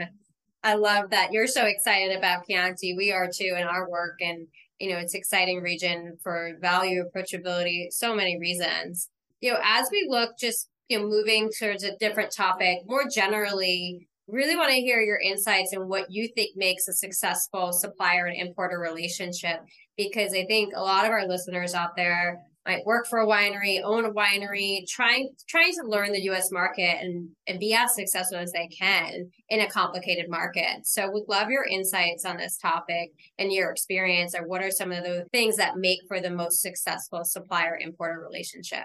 I 0.63 0.75
love 0.75 1.11
that 1.11 1.33
you're 1.33 1.47
so 1.47 1.67
excited 1.67 2.17
about 2.17 2.47
Chianti. 2.47 2.95
We 2.97 3.13
are 3.13 3.29
too 3.33 3.55
in 3.57 3.67
our 3.67 3.89
work, 3.89 4.19
and 4.21 4.47
you 4.81 4.91
know 4.91 4.99
it's 4.99 5.15
exciting 5.15 5.61
region 5.61 6.17
for 6.23 6.53
value 6.61 7.05
approachability. 7.05 7.93
So 7.93 8.15
many 8.15 8.39
reasons. 8.39 9.09
You 9.41 9.53
know, 9.53 9.61
as 9.63 9.89
we 9.91 10.07
look, 10.09 10.37
just 10.39 10.69
you 10.89 10.99
know, 10.99 11.07
moving 11.07 11.51
towards 11.57 11.85
a 11.85 11.97
different 11.99 12.33
topic, 12.33 12.79
more 12.87 13.05
generally, 13.09 14.09
really 14.27 14.57
want 14.57 14.71
to 14.71 14.81
hear 14.81 15.01
your 15.01 15.19
insights 15.19 15.73
and 15.73 15.89
what 15.89 16.11
you 16.11 16.29
think 16.29 16.57
makes 16.57 16.89
a 16.89 16.93
successful 16.93 17.73
supplier 17.73 18.27
and 18.27 18.37
importer 18.37 18.79
relationship. 18.79 19.61
Because 19.97 20.35
I 20.35 20.45
think 20.47 20.73
a 20.75 20.83
lot 20.83 21.05
of 21.05 21.11
our 21.11 21.27
listeners 21.27 21.75
out 21.75 21.95
there 21.97 22.41
might 22.67 22.85
work 22.85 23.07
for 23.07 23.21
a 23.21 23.27
winery, 23.27 23.81
own 23.83 24.05
a 24.05 24.13
winery, 24.13 24.87
trying 24.89 25.31
trying 25.49 25.73
to 25.73 25.87
learn 25.87 26.13
the 26.13 26.23
US 26.31 26.51
market 26.53 26.99
and, 27.01 27.31
and 27.47 27.59
be 27.59 27.75
as 27.75 27.95
successful 27.95 28.39
as 28.39 28.53
they 28.53 28.69
can 28.69 29.31
in 29.49 29.61
a 29.61 29.69
complicated 29.69 30.27
market. 30.29 30.85
So 30.87 31.11
would 31.11 31.25
love 31.29 31.51
your 31.51 31.65
insights 31.65 32.25
on 32.25 32.37
this 32.37 32.59
topic 32.59 33.11
and 33.39 33.53
your 33.53 33.71
experience 33.71 34.35
or 34.35 34.47
what 34.47 34.63
are 34.63 34.71
some 34.71 34.93
of 34.93 35.05
the 35.05 35.27
things 35.33 35.57
that 35.57 35.79
make 35.79 36.01
for 36.07 36.21
the 36.21 36.31
most 36.31 36.61
successful 36.61 37.25
supplier 37.25 37.79
importer 37.81 38.21
relationship? 38.21 38.85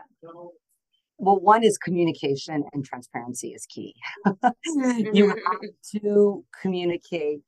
Well, 1.17 1.39
one 1.39 1.63
is 1.63 1.77
communication 1.77 2.63
and 2.73 2.83
transparency 2.83 3.49
is 3.49 3.65
key. 3.65 3.93
Mm-hmm. 4.25 5.05
you 5.15 5.29
have 5.29 6.01
to 6.01 6.45
communicate 6.61 7.39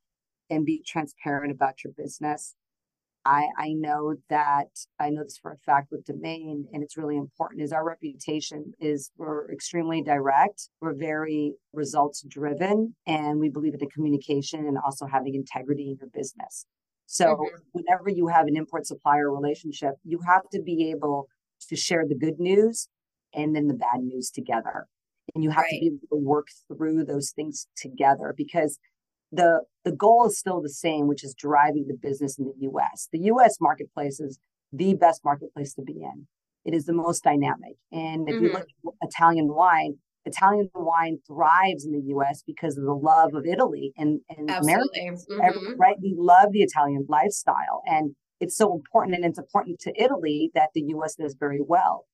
and 0.50 0.66
be 0.66 0.82
transparent 0.86 1.52
about 1.52 1.84
your 1.84 1.94
business. 1.94 2.56
I, 3.28 3.50
I 3.58 3.74
know 3.74 4.16
that 4.30 4.68
I 5.02 5.10
know 5.10 5.24
this 5.24 5.38
for 5.38 5.52
a 5.52 5.58
fact 5.58 5.92
with 5.92 6.06
Demeine, 6.06 6.64
and 6.72 6.82
it's 6.82 6.96
really 6.96 7.18
important. 7.18 7.62
Is 7.62 7.74
our 7.74 7.84
reputation 7.84 8.72
is 8.80 9.12
we're 9.18 9.52
extremely 9.52 10.02
direct, 10.02 10.70
we're 10.80 10.96
very 10.96 11.54
results 11.74 12.24
driven, 12.26 12.96
and 13.06 13.38
we 13.38 13.50
believe 13.50 13.74
in 13.74 13.82
the 13.82 13.88
communication 13.88 14.62
and 14.66 14.78
also 14.78 15.06
having 15.06 15.36
integrity 15.36 15.90
in 15.90 15.98
your 16.00 16.10
business. 16.14 16.66
So 17.06 17.26
mm-hmm. 17.26 17.58
whenever 17.74 18.10
you 18.10 18.28
have 18.28 18.48
an 18.48 18.56
import 18.56 18.88
supplier 18.88 19.30
relationship, 19.30 19.96
you 20.06 20.20
have 20.26 20.44
to 20.54 20.62
be 20.62 20.90
able 20.92 21.28
to 21.68 21.76
share 21.76 22.06
the 22.08 22.16
good 22.16 22.40
news 22.40 22.88
and 23.34 23.54
then 23.54 23.68
the 23.68 23.74
bad 23.74 24.00
news 24.04 24.32
together, 24.32 24.88
and 25.36 25.44
you 25.44 25.50
have 25.50 25.64
right. 25.64 25.72
to 25.72 25.80
be 25.82 25.88
able 25.88 26.18
to 26.18 26.26
work 26.26 26.48
through 26.70 27.04
those 27.04 27.32
things 27.32 27.68
together 27.76 28.34
because 28.38 28.80
the 29.32 29.62
the 29.84 29.92
goal 29.92 30.28
is 30.28 30.38
still 30.38 30.62
the 30.62 30.70
same, 30.70 31.08
which 31.08 31.24
is 31.24 31.34
driving 31.34 31.86
the 31.88 31.98
business 32.00 32.38
in 32.38 32.46
the 32.46 32.54
U.S. 32.62 33.08
The 33.12 33.20
U.S. 33.20 33.58
marketplace 33.62 34.20
is 34.20 34.40
the 34.72 34.94
best 34.96 35.22
marketplace 35.24 35.74
to 35.76 35.82
be 35.82 36.02
in. 36.02 36.28
It 36.66 36.74
is 36.74 36.86
the 36.86 36.94
most 36.94 37.24
dynamic, 37.24 37.78
and 37.92 38.28
if 38.28 38.36
mm-hmm. 38.36 38.46
you 38.46 38.54
look 38.54 38.68
at 39.02 39.10
Italian 39.10 39.48
wine, 39.48 39.96
Italian 40.26 40.70
wine 40.76 41.20
thrives 41.26 41.86
in 41.86 41.94
the 41.94 42.04
U.S. 42.08 42.44
because 42.46 42.78
of 42.78 42.84
the 42.84 42.94
love 42.94 43.34
of 43.34 43.46
Italy 43.46 43.94
and, 43.98 44.20
and 44.30 44.50
America. 44.50 45.00
Mm-hmm. 45.00 45.80
Right? 45.80 45.96
We 46.02 46.16
love 46.18 46.52
the 46.52 46.62
Italian 46.62 47.06
lifestyle, 47.08 47.82
and 47.86 48.16
it's 48.40 48.58
so 48.58 48.74
important, 48.74 49.16
and 49.16 49.26
it's 49.26 49.40
important 49.40 49.80
to 49.82 49.94
Italy 49.96 50.52
that 50.54 50.70
the 50.74 50.82
U.S. 50.88 51.16
does 51.16 51.36
very 51.40 51.62
well. 51.66 52.06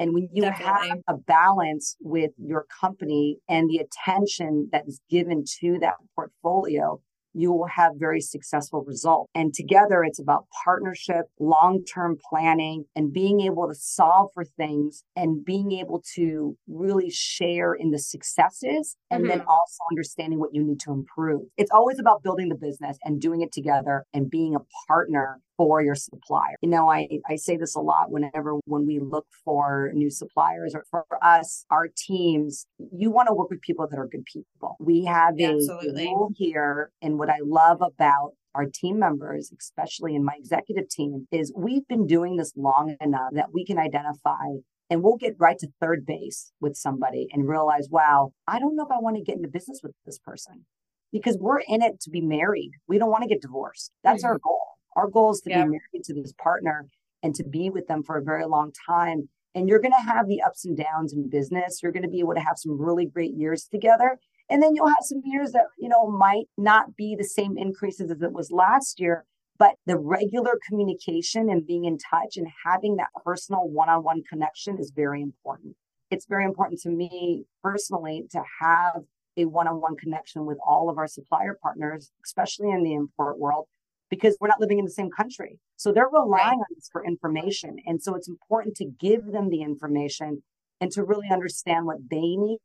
And 0.00 0.14
when 0.14 0.28
you 0.32 0.42
Definitely. 0.42 0.88
have 0.88 0.98
a 1.08 1.16
balance 1.18 1.94
with 2.00 2.30
your 2.38 2.66
company 2.80 3.36
and 3.48 3.68
the 3.68 3.76
attention 3.76 4.70
that 4.72 4.84
is 4.88 5.00
given 5.10 5.44
to 5.60 5.78
that 5.80 5.94
portfolio, 6.16 7.00
you 7.32 7.52
will 7.52 7.66
have 7.66 7.92
very 7.96 8.20
successful 8.20 8.82
results. 8.86 9.30
And 9.34 9.54
together 9.54 10.02
it's 10.02 10.18
about 10.18 10.46
partnership, 10.64 11.26
long-term 11.38 12.18
planning 12.28 12.84
and 12.96 13.12
being 13.12 13.40
able 13.40 13.68
to 13.68 13.74
solve 13.74 14.30
for 14.34 14.44
things 14.44 15.04
and 15.14 15.44
being 15.44 15.72
able 15.72 16.02
to 16.16 16.56
really 16.66 17.10
share 17.10 17.74
in 17.74 17.90
the 17.90 17.98
successes 17.98 18.96
and 19.10 19.22
mm-hmm. 19.22 19.28
then 19.28 19.40
also 19.40 19.78
understanding 19.92 20.40
what 20.40 20.50
you 20.54 20.64
need 20.64 20.80
to 20.80 20.92
improve. 20.92 21.42
It's 21.56 21.70
always 21.70 21.98
about 21.98 22.22
building 22.22 22.48
the 22.48 22.56
business 22.56 22.98
and 23.04 23.20
doing 23.20 23.42
it 23.42 23.52
together 23.52 24.06
and 24.12 24.30
being 24.30 24.56
a 24.56 24.64
partner 24.88 25.40
for 25.60 25.82
your 25.82 25.94
supplier. 25.94 26.56
You 26.62 26.70
know, 26.70 26.90
I, 26.90 27.06
I 27.28 27.36
say 27.36 27.58
this 27.58 27.74
a 27.74 27.80
lot 27.80 28.10
whenever 28.10 28.54
when 28.64 28.86
we 28.86 28.98
look 28.98 29.26
for 29.44 29.90
new 29.92 30.08
suppliers 30.08 30.74
or 30.74 30.84
for 30.90 31.04
us, 31.22 31.66
our 31.70 31.88
teams, 31.94 32.64
you 32.90 33.10
want 33.10 33.28
to 33.28 33.34
work 33.34 33.50
with 33.50 33.60
people 33.60 33.86
that 33.86 33.98
are 33.98 34.06
good 34.06 34.24
people. 34.24 34.76
We 34.80 35.04
have 35.04 35.34
a 35.38 35.52
Absolutely. 35.52 36.06
rule 36.06 36.30
here 36.34 36.92
and 37.02 37.18
what 37.18 37.28
I 37.28 37.40
love 37.42 37.82
about 37.82 38.30
our 38.54 38.64
team 38.72 38.98
members, 38.98 39.52
especially 39.60 40.14
in 40.14 40.24
my 40.24 40.32
executive 40.38 40.88
team, 40.88 41.28
is 41.30 41.52
we've 41.54 41.86
been 41.88 42.06
doing 42.06 42.38
this 42.38 42.54
long 42.56 42.96
enough 42.98 43.28
that 43.32 43.52
we 43.52 43.66
can 43.66 43.78
identify 43.78 44.46
and 44.88 45.02
we'll 45.02 45.18
get 45.18 45.34
right 45.38 45.58
to 45.58 45.68
third 45.78 46.06
base 46.06 46.52
with 46.58 46.74
somebody 46.74 47.26
and 47.34 47.46
realize, 47.46 47.88
wow, 47.90 48.32
I 48.48 48.58
don't 48.58 48.76
know 48.76 48.84
if 48.86 48.90
I 48.90 48.98
want 48.98 49.16
to 49.16 49.22
get 49.22 49.36
into 49.36 49.50
business 49.50 49.80
with 49.82 49.92
this 50.06 50.18
person 50.18 50.64
because 51.12 51.36
we're 51.38 51.60
in 51.60 51.82
it 51.82 52.00
to 52.00 52.10
be 52.10 52.22
married. 52.22 52.70
We 52.88 52.96
don't 52.96 53.10
want 53.10 53.24
to 53.24 53.28
get 53.28 53.42
divorced. 53.42 53.92
That's 54.02 54.24
mm-hmm. 54.24 54.32
our 54.32 54.38
goal. 54.38 54.70
Our 54.96 55.08
goal 55.08 55.32
is 55.32 55.40
to 55.42 55.50
be 55.50 55.54
married 55.54 56.04
to 56.04 56.14
this 56.14 56.32
partner 56.32 56.88
and 57.22 57.34
to 57.34 57.44
be 57.44 57.70
with 57.70 57.86
them 57.86 58.02
for 58.02 58.16
a 58.16 58.22
very 58.22 58.46
long 58.46 58.72
time. 58.86 59.28
And 59.54 59.68
you're 59.68 59.80
going 59.80 59.92
to 59.92 60.10
have 60.10 60.28
the 60.28 60.42
ups 60.42 60.64
and 60.64 60.76
downs 60.76 61.12
in 61.12 61.28
business. 61.28 61.80
You're 61.82 61.92
going 61.92 62.04
to 62.04 62.08
be 62.08 62.20
able 62.20 62.34
to 62.34 62.40
have 62.40 62.56
some 62.56 62.80
really 62.80 63.06
great 63.06 63.34
years 63.34 63.66
together. 63.70 64.18
And 64.48 64.62
then 64.62 64.74
you'll 64.74 64.88
have 64.88 65.02
some 65.02 65.22
years 65.24 65.52
that, 65.52 65.66
you 65.78 65.88
know, 65.88 66.10
might 66.10 66.46
not 66.56 66.96
be 66.96 67.16
the 67.16 67.24
same 67.24 67.56
increases 67.56 68.10
as 68.10 68.22
it 68.22 68.32
was 68.32 68.50
last 68.50 69.00
year. 69.00 69.24
But 69.58 69.74
the 69.86 69.98
regular 69.98 70.58
communication 70.66 71.50
and 71.50 71.66
being 71.66 71.84
in 71.84 71.98
touch 71.98 72.36
and 72.36 72.46
having 72.64 72.96
that 72.96 73.08
personal 73.24 73.68
one 73.68 73.88
on 73.88 74.02
one 74.02 74.22
connection 74.28 74.78
is 74.78 74.92
very 74.94 75.20
important. 75.20 75.76
It's 76.10 76.26
very 76.26 76.44
important 76.44 76.80
to 76.80 76.88
me 76.88 77.44
personally 77.62 78.24
to 78.30 78.42
have 78.60 79.02
a 79.36 79.44
one 79.44 79.68
on 79.68 79.80
one 79.80 79.96
connection 79.96 80.46
with 80.46 80.58
all 80.66 80.88
of 80.88 80.98
our 80.98 81.06
supplier 81.06 81.58
partners, 81.62 82.10
especially 82.24 82.70
in 82.70 82.82
the 82.82 82.94
import 82.94 83.38
world, 83.38 83.66
because 84.10 84.36
we're 84.40 84.48
not 84.48 84.60
living 84.60 84.78
in 84.78 84.84
the 84.84 84.90
same 84.90 85.10
country. 85.10 85.58
So 85.76 85.92
they're 85.92 86.08
relying 86.12 86.58
on 86.58 86.76
us 86.76 86.88
for 86.92 87.04
information. 87.04 87.76
And 87.86 88.02
so 88.02 88.14
it's 88.14 88.28
important 88.28 88.76
to 88.76 88.84
give 88.84 89.26
them 89.26 89.48
the 89.48 89.62
information 89.62 90.42
and 90.80 90.90
to 90.92 91.04
really 91.04 91.28
understand 91.30 91.86
what 91.86 91.98
they 92.10 92.36
need 92.36 92.58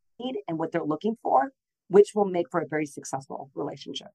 and 0.48 0.58
what 0.58 0.72
they're 0.72 0.84
looking 0.84 1.16
for, 1.22 1.52
which 1.90 2.10
will 2.16 2.26
make 2.26 2.50
for 2.50 2.62
a 2.62 2.68
very 2.68 2.86
successful 2.86 3.52
relationship. 3.54 4.08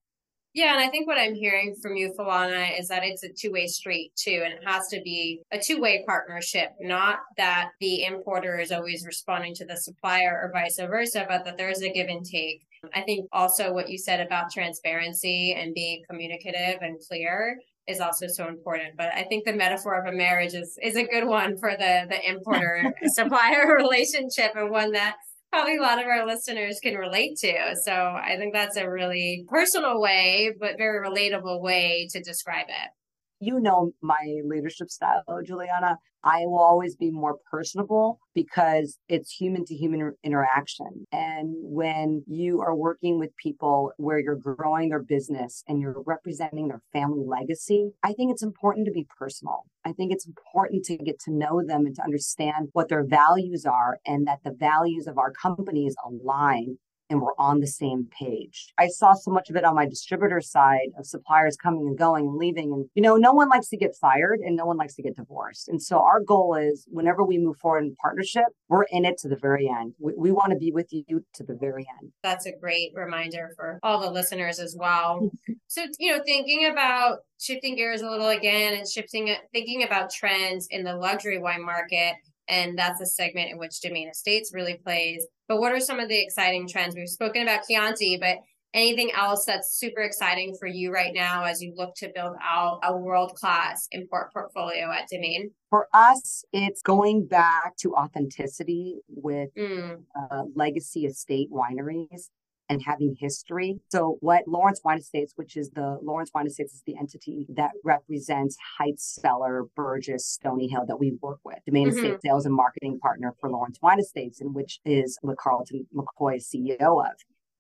Yeah, 0.53 0.73
and 0.75 0.81
I 0.81 0.89
think 0.89 1.07
what 1.07 1.19
I'm 1.19 1.35
hearing 1.35 1.77
from 1.81 1.95
you, 1.95 2.13
Philana, 2.19 2.79
is 2.79 2.89
that 2.89 3.05
it's 3.05 3.23
a 3.23 3.29
two 3.29 3.53
way 3.53 3.69
street 3.69 4.13
too, 4.17 4.43
and 4.45 4.53
it 4.53 4.61
has 4.67 4.89
to 4.89 5.01
be 5.01 5.43
a 5.53 5.61
two 5.61 5.81
way 5.81 6.05
partnership, 6.07 6.71
not 6.81 7.21
that 7.37 7.71
the 7.79 8.05
importer 8.05 8.59
is 8.59 8.73
always 8.73 9.07
responding 9.07 9.55
to 9.57 9.65
the 9.65 9.77
supplier 9.77 10.41
or 10.43 10.51
vice 10.53 10.79
versa, 10.79 11.25
but 11.29 11.45
that 11.45 11.57
there's 11.57 11.83
a 11.83 11.93
give 11.93 12.09
and 12.09 12.25
take. 12.25 12.63
I 12.95 13.03
think 13.03 13.29
also 13.33 13.73
what 13.73 13.91
you 13.91 13.99
said 13.99 14.21
about 14.21 14.51
transparency 14.51 15.53
and 15.53 15.75
being 15.75 16.03
communicative 16.09 16.79
and 16.81 16.99
clear 17.09 17.59
is 17.87 18.01
also 18.01 18.27
so 18.27 18.49
important. 18.49 18.97
But 18.97 19.13
I 19.15 19.25
think 19.25 19.45
the 19.45 19.53
metaphor 19.53 20.01
of 20.01 20.13
a 20.13 20.17
marriage 20.17 20.55
is 20.55 20.77
is 20.83 20.97
a 20.97 21.05
good 21.05 21.27
one 21.27 21.59
for 21.59 21.77
the 21.79 22.07
the 22.09 22.29
importer 22.29 22.93
supplier 23.05 23.77
relationship 23.79 24.53
and 24.57 24.71
one 24.71 24.93
that 24.93 25.17
probably 25.51 25.77
a 25.77 25.83
lot 25.83 25.99
of 25.99 26.07
our 26.07 26.27
listeners 26.27 26.79
can 26.83 26.95
relate 26.95 27.37
to. 27.39 27.77
So 27.85 27.93
I 27.93 28.37
think 28.39 28.53
that's 28.53 28.77
a 28.77 28.89
really 28.89 29.45
personal 29.49 30.01
way, 30.01 30.55
but 30.59 30.79
very 30.79 31.07
relatable 31.07 31.61
way 31.61 32.09
to 32.13 32.23
describe 32.23 32.67
it 32.69 32.91
you 33.41 33.59
know 33.61 33.93
my 34.03 34.41
leadership 34.45 34.91
style, 34.91 35.25
Juliana. 35.45 35.97
I 36.23 36.41
will 36.45 36.59
always 36.59 36.97
be 36.97 37.11
more 37.11 37.39
personable 37.51 38.21
because 38.35 38.99
it's 39.09 39.33
human 39.33 39.65
to 39.65 39.75
human 39.75 40.13
interaction. 40.23 41.07
And 41.11 41.55
when 41.59 42.23
you 42.27 42.61
are 42.61 42.75
working 42.75 43.19
with 43.19 43.31
people 43.43 43.93
where 43.97 44.19
you're 44.19 44.37
growing 44.37 44.91
their 44.91 45.03
business 45.03 45.65
and 45.67 45.81
you're 45.81 46.03
representing 46.07 46.69
their 46.69 46.83
family 46.93 47.25
legacy, 47.27 47.93
I 48.03 48.13
think 48.13 48.33
it's 48.33 48.43
important 48.43 48.87
to 48.87 48.93
be 48.93 49.07
personal. 49.19 49.65
I 49.87 49.93
think 49.93 50.13
it's 50.13 50.27
important 50.27 50.85
to 50.85 50.99
get 50.99 51.19
to 51.21 51.33
know 51.33 51.63
them 51.67 51.87
and 51.87 51.97
to 51.97 52.03
understand 52.03 52.69
what 52.73 52.91
their 52.91 53.07
values 53.07 53.65
are 53.65 53.99
and 54.07 54.27
that 54.27 54.41
the 54.45 54.55
values 54.59 55.07
of 55.07 55.17
our 55.17 55.33
companies 55.33 55.95
align 56.05 56.77
and 57.11 57.21
we're 57.21 57.35
on 57.39 57.61
the 57.61 57.67
same 57.67 58.09
page. 58.17 58.73
I 58.79 58.87
saw 58.87 59.13
so 59.13 59.31
much 59.31 59.51
of 59.51 59.57
it 59.57 59.65
on 59.65 59.75
my 59.75 59.87
distributor 59.87 60.41
side 60.41 60.89
of 60.97 61.07
suppliers 61.07 61.57
coming 61.57 61.87
and 61.87 61.99
going 61.99 62.27
and 62.27 62.37
leaving. 62.37 62.73
And, 62.73 62.87
you 62.95 63.03
know, 63.03 63.17
no 63.17 63.33
one 63.33 63.49
likes 63.49 63.69
to 63.71 63.77
get 63.77 63.97
fired 64.01 64.41
and 64.41 64.57
no 64.57 64.65
one 64.65 64.77
likes 64.77 64.95
to 64.95 65.03
get 65.03 65.17
divorced. 65.17 65.69
And 65.69 65.83
so 65.83 65.99
our 65.99 66.21
goal 66.21 66.55
is 66.55 66.87
whenever 66.89 67.25
we 67.25 67.37
move 67.37 67.59
forward 67.59 67.85
in 67.85 67.97
partnership, 67.97 68.45
we're 68.69 68.85
in 68.91 69.05
it 69.05 69.19
to 69.19 69.29
the 69.29 69.37
very 69.37 69.69
end. 69.69 69.95
We, 69.99 70.13
we 70.17 70.33
want 70.33 70.53
to 70.53 70.59
be 70.59 70.71
with 70.73 70.89
you 70.91 71.25
to 71.35 71.45
the 71.45 71.57
very 71.61 71.87
end. 72.01 72.13
That's 72.23 72.47
a 72.47 72.53
great 72.53 72.93
reminder 72.95 73.51
for 73.57 73.81
all 73.83 74.01
the 74.01 74.11
listeners 74.11 74.61
as 74.61 74.77
well. 74.79 75.31
so, 75.67 75.85
you 75.99 76.17
know, 76.17 76.23
thinking 76.25 76.67
about 76.71 77.19
shifting 77.41 77.75
gears 77.75 78.03
a 78.03 78.09
little 78.09 78.29
again 78.29 78.75
and 78.75 78.89
shifting, 78.89 79.35
thinking 79.53 79.83
about 79.83 80.11
trends 80.11 80.69
in 80.71 80.85
the 80.85 80.95
luxury 80.95 81.39
wine 81.39 81.65
market 81.65 82.15
and 82.51 82.77
that's 82.77 83.01
a 83.01 83.07
segment 83.07 83.51
in 83.51 83.59
which 83.59 83.81
Demeine 83.81 84.11
Estates 84.11 84.53
really 84.53 84.75
plays. 84.75 85.27
But 85.49 85.61
what 85.61 85.73
are 85.73 85.81
some 85.81 86.01
of 86.01 86.09
the 86.09 86.21
exciting 86.21 86.69
trends? 86.69 86.95
We've 86.95 87.09
spoken 87.09 87.43
about 87.43 87.67
Chianti, 87.67 88.19
but 88.21 88.39
anything 88.75 89.11
else 89.13 89.45
that's 89.45 89.79
super 89.79 90.01
exciting 90.01 90.57
for 90.59 90.67
you 90.67 90.93
right 90.93 91.13
now 91.15 91.45
as 91.45 91.63
you 91.63 91.73
look 91.77 91.95
to 91.97 92.11
build 92.15 92.37
out 92.43 92.81
a 92.83 92.97
world 92.97 93.35
class 93.35 93.89
import 93.93 94.33
portfolio 94.33 94.91
at 94.93 95.09
Demeine? 95.13 95.51
For 95.71 95.89
us, 95.93 96.45
it's 96.53 96.83
going 96.83 97.27
back 97.27 97.77
to 97.79 97.95
authenticity 97.95 99.01
with 99.09 99.51
mm. 99.57 100.03
uh, 100.19 100.43
legacy 100.55 101.07
estate 101.07 101.49
wineries 101.53 102.29
and 102.71 102.81
having 102.87 103.17
history. 103.19 103.81
So 103.91 104.17
what 104.21 104.45
Lawrence 104.47 104.81
Wine 104.85 104.99
Estates, 104.99 105.33
which 105.35 105.57
is 105.57 105.71
the 105.71 105.99
Lawrence 106.03 106.31
Wine 106.33 106.47
Estates 106.47 106.73
is 106.73 106.83
the 106.87 106.97
entity 106.97 107.47
that 107.57 107.73
represents 107.85 108.57
Heitz 108.79 109.19
Cellar, 109.21 109.65
Burgess, 109.75 110.25
Stony 110.25 110.69
Hill 110.69 110.85
that 110.87 111.01
we 111.01 111.19
work 111.21 111.41
with. 111.45 111.59
Demeine 111.69 111.89
mm-hmm. 111.89 111.99
Estate 111.99 112.23
Sales 112.23 112.47
and 112.47 112.55
Marketing 112.55 112.99
Partner 113.03 113.35
for 113.41 113.51
Lawrence 113.51 113.79
Wine 113.83 113.99
Estates, 113.99 114.41
in 114.41 114.55
which 114.55 114.79
is 114.85 115.19
what 115.21 115.37
Carlton 115.37 115.87
McCoy 115.95 116.37
is 116.37 116.49
CEO 116.49 117.05
of. 117.05 117.13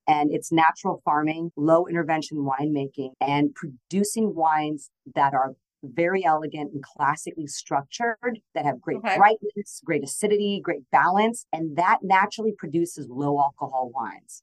And 0.07 0.31
it's 0.33 0.53
natural 0.53 1.03
farming, 1.05 1.51
low 1.57 1.87
intervention 1.87 2.38
winemaking, 2.38 3.11
and 3.20 3.53
producing 3.55 4.35
wines 4.35 4.90
that 5.14 5.35
are 5.35 5.55
very 5.83 6.25
elegant 6.25 6.73
and 6.73 6.85
classically 6.85 7.46
structured 7.49 8.38
that 8.55 8.64
have 8.64 8.81
great 8.81 8.99
okay. 8.99 9.16
brightness, 9.16 9.81
great 9.85 10.05
acidity, 10.05 10.61
great 10.62 10.83
balance, 10.92 11.46
and 11.53 11.77
that 11.77 11.99
naturally 12.03 12.53
produces 12.57 13.09
low 13.09 13.40
alcohol 13.40 13.90
wines 13.92 14.42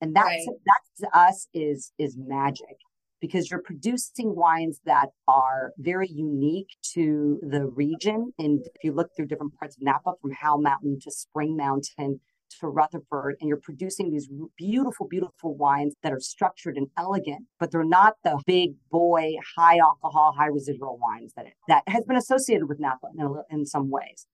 and 0.00 0.14
that's 0.14 0.26
right. 0.26 0.46
that 0.66 1.04
to 1.04 1.18
us 1.18 1.48
is 1.54 1.92
is 1.98 2.16
magic 2.18 2.76
because 3.20 3.50
you're 3.50 3.62
producing 3.62 4.34
wines 4.34 4.80
that 4.84 5.08
are 5.28 5.72
very 5.78 6.08
unique 6.08 6.68
to 6.82 7.40
the 7.42 7.66
region 7.66 8.32
and 8.38 8.66
if 8.74 8.84
you 8.84 8.92
look 8.92 9.10
through 9.16 9.26
different 9.26 9.54
parts 9.58 9.76
of 9.76 9.82
napa 9.82 10.12
from 10.20 10.32
howell 10.32 10.60
mountain 10.60 10.98
to 11.00 11.10
spring 11.10 11.56
mountain 11.56 12.20
to 12.60 12.68
Rutherford 12.68 13.36
and 13.40 13.48
you're 13.48 13.60
producing 13.62 14.10
these 14.10 14.28
beautiful, 14.56 15.06
beautiful 15.08 15.54
wines 15.56 15.94
that 16.02 16.12
are 16.12 16.20
structured 16.20 16.76
and 16.76 16.88
elegant, 16.96 17.46
but 17.58 17.70
they're 17.70 17.84
not 17.84 18.14
the 18.22 18.40
big 18.46 18.74
boy, 18.90 19.32
high 19.56 19.78
alcohol, 19.78 20.34
high 20.36 20.46
residual 20.46 20.98
wines 21.00 21.32
that 21.36 21.46
it, 21.46 21.54
that 21.68 21.82
has 21.88 22.04
been 22.04 22.16
associated 22.16 22.68
with 22.68 22.78
Napa 22.80 23.08
in, 23.18 23.42
in 23.50 23.66
some 23.66 23.90
ways. 23.90 24.26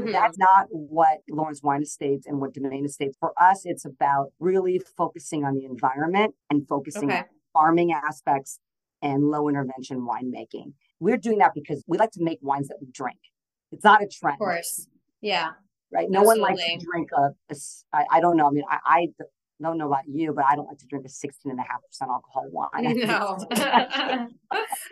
Mm-hmm. 0.00 0.12
That's 0.12 0.38
not 0.38 0.66
what 0.70 1.18
Lawrence 1.30 1.62
Wine 1.62 1.82
Estates 1.82 2.26
and 2.26 2.40
what 2.40 2.52
Demeine 2.52 2.84
Estates. 2.84 3.16
For 3.18 3.32
us, 3.40 3.62
it's 3.64 3.84
about 3.84 4.32
really 4.38 4.80
focusing 4.96 5.44
on 5.44 5.54
the 5.54 5.64
environment 5.64 6.34
and 6.50 6.66
focusing 6.66 7.10
okay. 7.10 7.20
on 7.20 7.24
farming 7.52 7.92
aspects 7.92 8.58
and 9.02 9.24
low 9.24 9.48
intervention 9.48 10.06
winemaking. 10.06 10.72
We're 11.00 11.16
doing 11.16 11.38
that 11.38 11.52
because 11.54 11.84
we 11.86 11.98
like 11.98 12.12
to 12.12 12.22
make 12.22 12.38
wines 12.42 12.68
that 12.68 12.78
we 12.80 12.88
drink. 12.92 13.18
It's 13.70 13.84
not 13.84 14.02
a 14.02 14.06
trend. 14.06 14.34
Of 14.34 14.38
course. 14.38 14.88
Yeah. 15.20 15.50
Right. 15.92 16.08
No 16.10 16.20
Absolutely. 16.20 16.40
one 16.42 16.50
likes 16.50 16.64
to 16.64 16.78
drink 16.78 17.08
a, 17.16 17.22
a 17.50 17.56
I, 17.92 18.04
I 18.12 18.20
don't 18.20 18.36
know. 18.36 18.48
I 18.48 18.50
mean, 18.50 18.64
I, 18.68 18.78
I 18.84 19.06
don't 19.62 19.78
know 19.78 19.86
about 19.86 20.08
you, 20.08 20.32
but 20.34 20.44
I 20.44 20.56
don't 20.56 20.66
like 20.66 20.78
to 20.78 20.86
drink 20.86 21.04
a 21.06 21.08
16 21.08 21.50
and 21.50 21.60
a 21.60 21.62
half 21.62 21.80
percent 21.86 22.10
alcohol 22.10 22.48
wine. 22.50 22.98
No. 23.04 23.38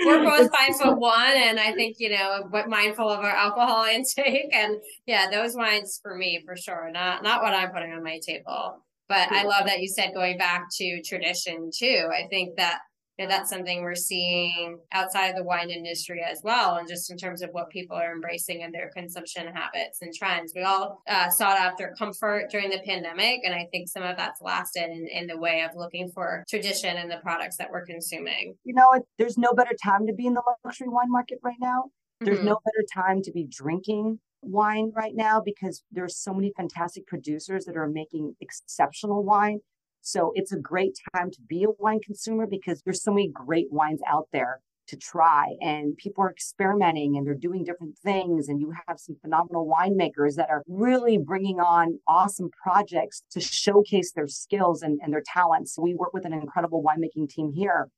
We're 0.04 0.24
both 0.24 0.50
five 0.54 0.76
foot 0.76 0.98
one 0.98 1.32
and 1.36 1.58
I 1.58 1.72
think, 1.72 1.96
you 1.98 2.10
know, 2.10 2.48
mindful 2.68 3.08
of 3.08 3.20
our 3.20 3.30
alcohol 3.30 3.84
intake. 3.92 4.54
And 4.54 4.76
yeah, 5.06 5.30
those 5.30 5.56
wines 5.56 5.98
for 6.02 6.16
me 6.16 6.42
for 6.44 6.56
sure. 6.56 6.90
Not 6.92 7.22
not 7.22 7.42
what 7.42 7.54
I'm 7.54 7.70
putting 7.70 7.92
on 7.92 8.02
my 8.02 8.20
table. 8.24 8.82
But 9.08 9.30
I 9.30 9.42
love 9.44 9.66
that 9.66 9.80
you 9.80 9.88
said 9.88 10.14
going 10.14 10.38
back 10.38 10.68
to 10.78 11.02
tradition 11.02 11.70
too. 11.76 12.08
I 12.10 12.28
think 12.28 12.56
that 12.56 12.78
you 13.22 13.28
know, 13.28 13.34
that's 13.36 13.50
something 13.50 13.82
we're 13.82 13.94
seeing 13.94 14.80
outside 14.90 15.28
of 15.28 15.36
the 15.36 15.44
wine 15.44 15.70
industry 15.70 16.24
as 16.28 16.40
well. 16.42 16.74
And 16.74 16.88
just 16.88 17.08
in 17.08 17.16
terms 17.16 17.40
of 17.40 17.50
what 17.52 17.70
people 17.70 17.96
are 17.96 18.12
embracing 18.12 18.62
in 18.62 18.72
their 18.72 18.90
consumption 18.90 19.46
habits 19.46 20.02
and 20.02 20.12
trends, 20.12 20.52
we 20.56 20.62
all 20.62 21.02
uh, 21.08 21.30
sought 21.30 21.56
after 21.56 21.94
comfort 21.96 22.50
during 22.50 22.70
the 22.70 22.80
pandemic. 22.84 23.42
And 23.44 23.54
I 23.54 23.68
think 23.70 23.88
some 23.88 24.02
of 24.02 24.16
that's 24.16 24.42
lasted 24.42 24.90
in, 24.90 25.06
in 25.06 25.26
the 25.28 25.38
way 25.38 25.62
of 25.62 25.76
looking 25.76 26.10
for 26.12 26.44
tradition 26.48 26.96
in 26.96 27.08
the 27.08 27.18
products 27.18 27.58
that 27.58 27.70
we're 27.70 27.86
consuming. 27.86 28.56
You 28.64 28.74
know, 28.74 29.00
there's 29.18 29.38
no 29.38 29.52
better 29.52 29.76
time 29.80 30.08
to 30.08 30.12
be 30.12 30.26
in 30.26 30.34
the 30.34 30.42
luxury 30.64 30.88
wine 30.88 31.10
market 31.10 31.38
right 31.44 31.54
now. 31.60 31.84
There's 32.20 32.38
mm-hmm. 32.38 32.46
no 32.46 32.58
better 32.64 32.84
time 32.92 33.22
to 33.22 33.30
be 33.30 33.46
drinking 33.48 34.18
wine 34.42 34.90
right 34.96 35.14
now 35.14 35.40
because 35.44 35.84
there's 35.92 36.16
so 36.16 36.34
many 36.34 36.52
fantastic 36.56 37.06
producers 37.06 37.66
that 37.66 37.76
are 37.76 37.88
making 37.88 38.34
exceptional 38.40 39.22
wine 39.22 39.60
so 40.02 40.32
it's 40.34 40.52
a 40.52 40.58
great 40.58 40.98
time 41.14 41.30
to 41.30 41.38
be 41.48 41.64
a 41.64 41.70
wine 41.78 42.00
consumer 42.04 42.46
because 42.46 42.82
there's 42.82 43.02
so 43.02 43.12
many 43.12 43.28
great 43.28 43.68
wines 43.70 44.00
out 44.06 44.28
there 44.32 44.60
to 44.88 44.96
try 44.96 45.54
and 45.60 45.96
people 45.96 46.24
are 46.24 46.30
experimenting 46.30 47.16
and 47.16 47.26
they're 47.26 47.34
doing 47.34 47.64
different 47.64 47.96
things 47.98 48.48
and 48.48 48.60
you 48.60 48.72
have 48.86 48.98
some 48.98 49.16
phenomenal 49.22 49.66
winemakers 49.66 50.34
that 50.34 50.50
are 50.50 50.62
really 50.66 51.18
bringing 51.18 51.60
on 51.60 51.98
awesome 52.08 52.50
projects 52.62 53.22
to 53.30 53.40
showcase 53.40 54.12
their 54.12 54.26
skills 54.26 54.82
and, 54.82 54.98
and 55.02 55.12
their 55.12 55.22
talents. 55.24 55.78
We 55.78 55.94
work 55.94 56.12
with 56.12 56.26
an 56.26 56.32
incredible 56.32 56.82
winemaking 56.82 57.30
team 57.30 57.52
here 57.54 57.88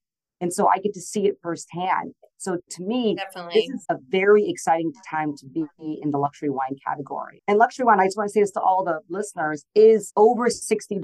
and 0.40 0.52
so 0.52 0.68
I 0.68 0.78
get 0.78 0.94
to 0.94 1.00
see 1.00 1.26
it 1.26 1.36
firsthand. 1.42 2.14
So 2.44 2.58
to 2.72 2.82
me, 2.82 3.16
Definitely. 3.16 3.54
this 3.54 3.80
is 3.80 3.86
a 3.90 3.96
very 4.10 4.48
exciting 4.50 4.92
time 5.10 5.34
to 5.38 5.46
be 5.46 5.64
in 6.02 6.10
the 6.10 6.18
luxury 6.18 6.50
wine 6.50 6.76
category. 6.86 7.42
And 7.48 7.56
luxury 7.58 7.86
wine, 7.86 8.00
I 8.00 8.04
just 8.04 8.18
want 8.18 8.28
to 8.28 8.32
say 8.32 8.40
this 8.40 8.50
to 8.52 8.60
all 8.60 8.84
the 8.84 9.00
listeners, 9.08 9.64
is 9.74 10.12
over 10.14 10.48
$60. 10.48 11.00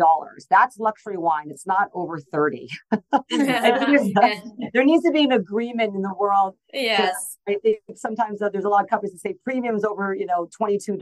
That's 0.50 0.78
luxury 0.78 1.16
wine. 1.16 1.46
It's 1.48 1.66
not 1.66 1.88
over 1.94 2.18
30. 2.18 2.68
there 3.30 4.84
needs 4.84 5.04
to 5.04 5.12
be 5.12 5.24
an 5.24 5.32
agreement 5.32 5.94
in 5.94 6.02
the 6.02 6.14
world. 6.18 6.56
Yes. 6.74 7.38
I 7.48 7.56
think 7.62 7.78
sometimes 7.94 8.42
uh, 8.42 8.50
there's 8.50 8.64
a 8.64 8.68
lot 8.68 8.84
of 8.84 8.90
companies 8.90 9.12
that 9.12 9.20
say 9.20 9.34
premiums 9.42 9.82
over, 9.82 10.14
you 10.14 10.26
know, 10.26 10.46
$22. 10.60 10.98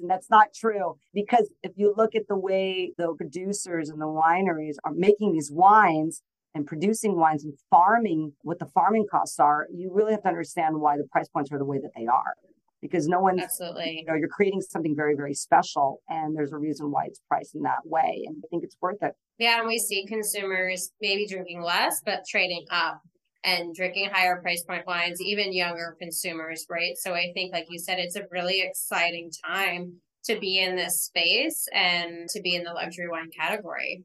And 0.00 0.08
that's 0.08 0.30
not 0.30 0.48
true 0.54 0.96
because 1.12 1.50
if 1.62 1.72
you 1.76 1.92
look 1.94 2.14
at 2.14 2.22
the 2.28 2.38
way 2.38 2.94
the 2.96 3.14
producers 3.18 3.90
and 3.90 4.00
the 4.00 4.06
wineries 4.06 4.76
are 4.84 4.92
making 4.92 5.32
these 5.32 5.50
wines, 5.52 6.22
and 6.54 6.66
producing 6.66 7.16
wines 7.16 7.44
and 7.44 7.54
farming 7.70 8.32
what 8.42 8.58
the 8.58 8.66
farming 8.66 9.06
costs 9.10 9.38
are, 9.40 9.66
you 9.72 9.90
really 9.92 10.12
have 10.12 10.22
to 10.22 10.28
understand 10.28 10.78
why 10.78 10.96
the 10.96 11.04
price 11.10 11.28
points 11.28 11.50
are 11.52 11.58
the 11.58 11.64
way 11.64 11.78
that 11.78 11.90
they 11.96 12.06
are. 12.06 12.34
Because 12.80 13.06
no 13.06 13.20
one's 13.20 13.40
absolutely, 13.40 14.00
you 14.00 14.04
know, 14.06 14.14
you're 14.14 14.28
creating 14.28 14.60
something 14.60 14.96
very, 14.96 15.14
very 15.14 15.34
special, 15.34 16.02
and 16.08 16.36
there's 16.36 16.52
a 16.52 16.58
reason 16.58 16.90
why 16.90 17.04
it's 17.04 17.20
priced 17.28 17.54
in 17.54 17.62
that 17.62 17.78
way, 17.84 18.24
and 18.26 18.42
I 18.44 18.46
think 18.50 18.64
it's 18.64 18.76
worth 18.80 19.00
it. 19.02 19.12
Yeah, 19.38 19.60
and 19.60 19.68
we 19.68 19.78
see 19.78 20.04
consumers 20.04 20.90
maybe 21.00 21.28
drinking 21.28 21.62
less, 21.62 22.02
but 22.04 22.24
trading 22.28 22.66
up 22.70 23.00
and 23.44 23.72
drinking 23.72 24.10
higher 24.12 24.40
price 24.40 24.64
point 24.64 24.84
wines, 24.84 25.20
even 25.20 25.52
younger 25.52 25.96
consumers, 26.00 26.66
right? 26.68 26.96
So 26.96 27.14
I 27.14 27.30
think, 27.34 27.52
like 27.52 27.66
you 27.68 27.78
said, 27.78 28.00
it's 28.00 28.16
a 28.16 28.26
really 28.32 28.62
exciting 28.62 29.30
time 29.44 30.00
to 30.24 30.38
be 30.38 30.58
in 30.58 30.76
this 30.76 31.02
space 31.02 31.68
and 31.72 32.28
to 32.30 32.40
be 32.40 32.54
in 32.54 32.64
the 32.64 32.72
luxury 32.72 33.08
wine 33.08 33.30
category. 33.36 34.04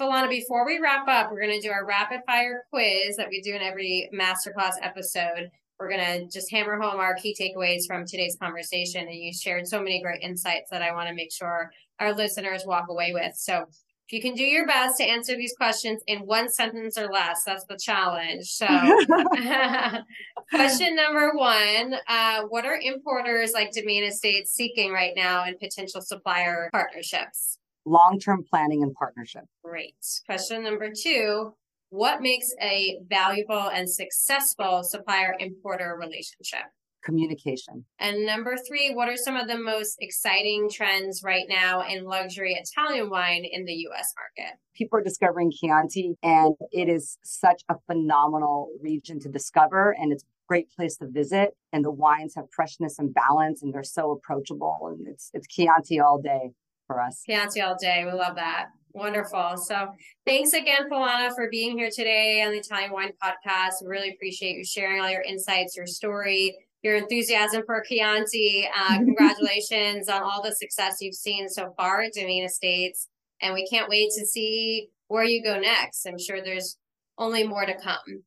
Philana, 0.00 0.28
before 0.28 0.66
we 0.66 0.80
wrap 0.80 1.06
up, 1.06 1.30
we're 1.30 1.40
going 1.40 1.60
to 1.60 1.66
do 1.66 1.72
our 1.72 1.86
rapid 1.86 2.20
fire 2.26 2.64
quiz 2.70 3.16
that 3.16 3.28
we 3.28 3.40
do 3.40 3.54
in 3.54 3.62
every 3.62 4.10
masterclass 4.12 4.74
episode. 4.82 5.50
We're 5.78 5.88
going 5.88 6.00
to 6.00 6.26
just 6.32 6.50
hammer 6.50 6.80
home 6.80 6.98
our 6.98 7.14
key 7.14 7.36
takeaways 7.38 7.86
from 7.86 8.04
today's 8.04 8.36
conversation. 8.40 9.06
And 9.06 9.14
you 9.14 9.32
shared 9.32 9.68
so 9.68 9.78
many 9.78 10.02
great 10.02 10.22
insights 10.22 10.70
that 10.70 10.82
I 10.82 10.92
want 10.92 11.08
to 11.08 11.14
make 11.14 11.32
sure 11.32 11.70
our 12.00 12.12
listeners 12.12 12.64
walk 12.66 12.86
away 12.88 13.12
with. 13.12 13.36
So 13.36 13.66
if 14.06 14.12
you 14.12 14.20
can 14.20 14.34
do 14.34 14.44
your 14.44 14.66
best 14.66 14.98
to 14.98 15.04
answer 15.04 15.36
these 15.36 15.54
questions 15.56 16.02
in 16.06 16.20
one 16.20 16.50
sentence 16.50 16.98
or 16.98 17.08
less, 17.10 17.42
that's 17.46 17.64
the 17.64 17.78
challenge. 17.80 18.44
So, 18.44 18.66
question 20.50 20.94
number 20.94 21.32
one 21.34 21.94
uh, 22.06 22.42
What 22.48 22.66
are 22.66 22.76
importers 22.76 23.52
like 23.52 23.70
Demeine 23.70 24.08
Estates 24.08 24.52
seeking 24.52 24.92
right 24.92 25.12
now 25.16 25.46
in 25.46 25.56
potential 25.56 26.02
supplier 26.02 26.68
partnerships? 26.70 27.58
Long 27.84 28.18
term 28.18 28.44
planning 28.48 28.82
and 28.82 28.94
partnership. 28.94 29.44
Great. 29.64 29.94
Question 30.26 30.62
number 30.62 30.90
two 30.90 31.54
What 31.90 32.20
makes 32.20 32.48
a 32.60 32.98
valuable 33.08 33.70
and 33.70 33.88
successful 33.88 34.82
supplier 34.82 35.34
importer 35.38 35.96
relationship? 35.98 36.64
Communication. 37.04 37.84
And 37.98 38.24
number 38.24 38.56
three, 38.66 38.94
what 38.94 39.10
are 39.10 39.16
some 39.16 39.36
of 39.36 39.46
the 39.46 39.58
most 39.58 39.98
exciting 40.00 40.70
trends 40.72 41.22
right 41.22 41.44
now 41.46 41.86
in 41.86 42.04
luxury 42.04 42.54
Italian 42.54 43.10
wine 43.10 43.44
in 43.44 43.66
the 43.66 43.74
US 43.90 44.14
market? 44.16 44.58
People 44.74 44.98
are 44.98 45.02
discovering 45.02 45.52
Chianti, 45.52 46.14
and 46.22 46.54
it 46.72 46.88
is 46.88 47.18
such 47.22 47.62
a 47.68 47.74
phenomenal 47.86 48.70
region 48.80 49.20
to 49.20 49.28
discover, 49.28 49.94
and 50.00 50.12
it's 50.12 50.22
a 50.22 50.26
great 50.48 50.70
place 50.74 50.96
to 50.96 51.06
visit. 51.06 51.50
And 51.74 51.84
the 51.84 51.90
wines 51.90 52.36
have 52.36 52.46
freshness 52.50 52.98
and 52.98 53.12
balance, 53.12 53.62
and 53.62 53.74
they're 53.74 53.84
so 53.84 54.10
approachable, 54.10 54.88
and 54.90 55.06
it's 55.06 55.30
it's 55.34 55.46
Chianti 55.46 56.00
all 56.00 56.22
day 56.22 56.52
for 56.86 57.00
us. 57.00 57.22
Chianti 57.26 57.60
all 57.60 57.76
day. 57.80 58.04
We 58.04 58.12
love 58.12 58.36
that. 58.36 58.66
Wonderful. 58.92 59.56
So 59.56 59.88
thanks 60.24 60.52
again, 60.52 60.88
Philana, 60.90 61.34
for 61.34 61.48
being 61.50 61.76
here 61.76 61.90
today 61.90 62.42
on 62.42 62.52
the 62.52 62.58
Italian 62.58 62.92
Wine 62.92 63.12
Podcast. 63.22 63.82
We 63.82 63.88
really 63.88 64.10
appreciate 64.10 64.56
you 64.56 64.64
sharing 64.64 65.00
all 65.00 65.10
your 65.10 65.22
insights, 65.22 65.76
your 65.76 65.86
story, 65.86 66.56
your 66.82 66.96
enthusiasm 66.96 67.64
for 67.66 67.82
Chianti. 67.82 68.68
Uh, 68.76 68.98
congratulations 69.04 70.08
on 70.08 70.22
all 70.22 70.42
the 70.42 70.52
success 70.52 70.98
you've 71.00 71.14
seen 71.14 71.48
so 71.48 71.74
far 71.76 72.02
at 72.02 72.12
Demeine 72.14 72.46
Estates. 72.46 73.08
And 73.40 73.52
we 73.52 73.66
can't 73.66 73.88
wait 73.88 74.10
to 74.16 74.24
see 74.24 74.90
where 75.08 75.24
you 75.24 75.42
go 75.42 75.58
next. 75.58 76.06
I'm 76.06 76.18
sure 76.18 76.42
there's 76.42 76.78
only 77.18 77.46
more 77.46 77.66
to 77.66 77.74
come. 77.74 78.22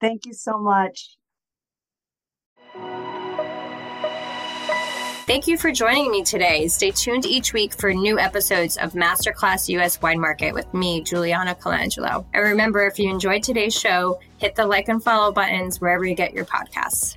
Thank 0.00 0.26
you 0.26 0.34
so 0.34 0.58
much. 0.58 1.16
Thank 5.30 5.46
you 5.46 5.56
for 5.58 5.70
joining 5.70 6.10
me 6.10 6.24
today. 6.24 6.66
Stay 6.66 6.90
tuned 6.90 7.24
each 7.24 7.52
week 7.52 7.72
for 7.74 7.94
new 7.94 8.18
episodes 8.18 8.76
of 8.76 8.94
Masterclass 8.94 9.68
US 9.68 10.02
Wine 10.02 10.18
Market 10.18 10.52
with 10.52 10.74
me, 10.74 11.02
Juliana 11.02 11.54
Colangelo. 11.54 12.24
And 12.34 12.42
remember, 12.42 12.84
if 12.84 12.98
you 12.98 13.08
enjoyed 13.08 13.44
today's 13.44 13.72
show, 13.72 14.18
hit 14.38 14.56
the 14.56 14.66
like 14.66 14.88
and 14.88 15.00
follow 15.00 15.30
buttons 15.30 15.80
wherever 15.80 16.04
you 16.04 16.16
get 16.16 16.34
your 16.34 16.46
podcasts. 16.46 17.16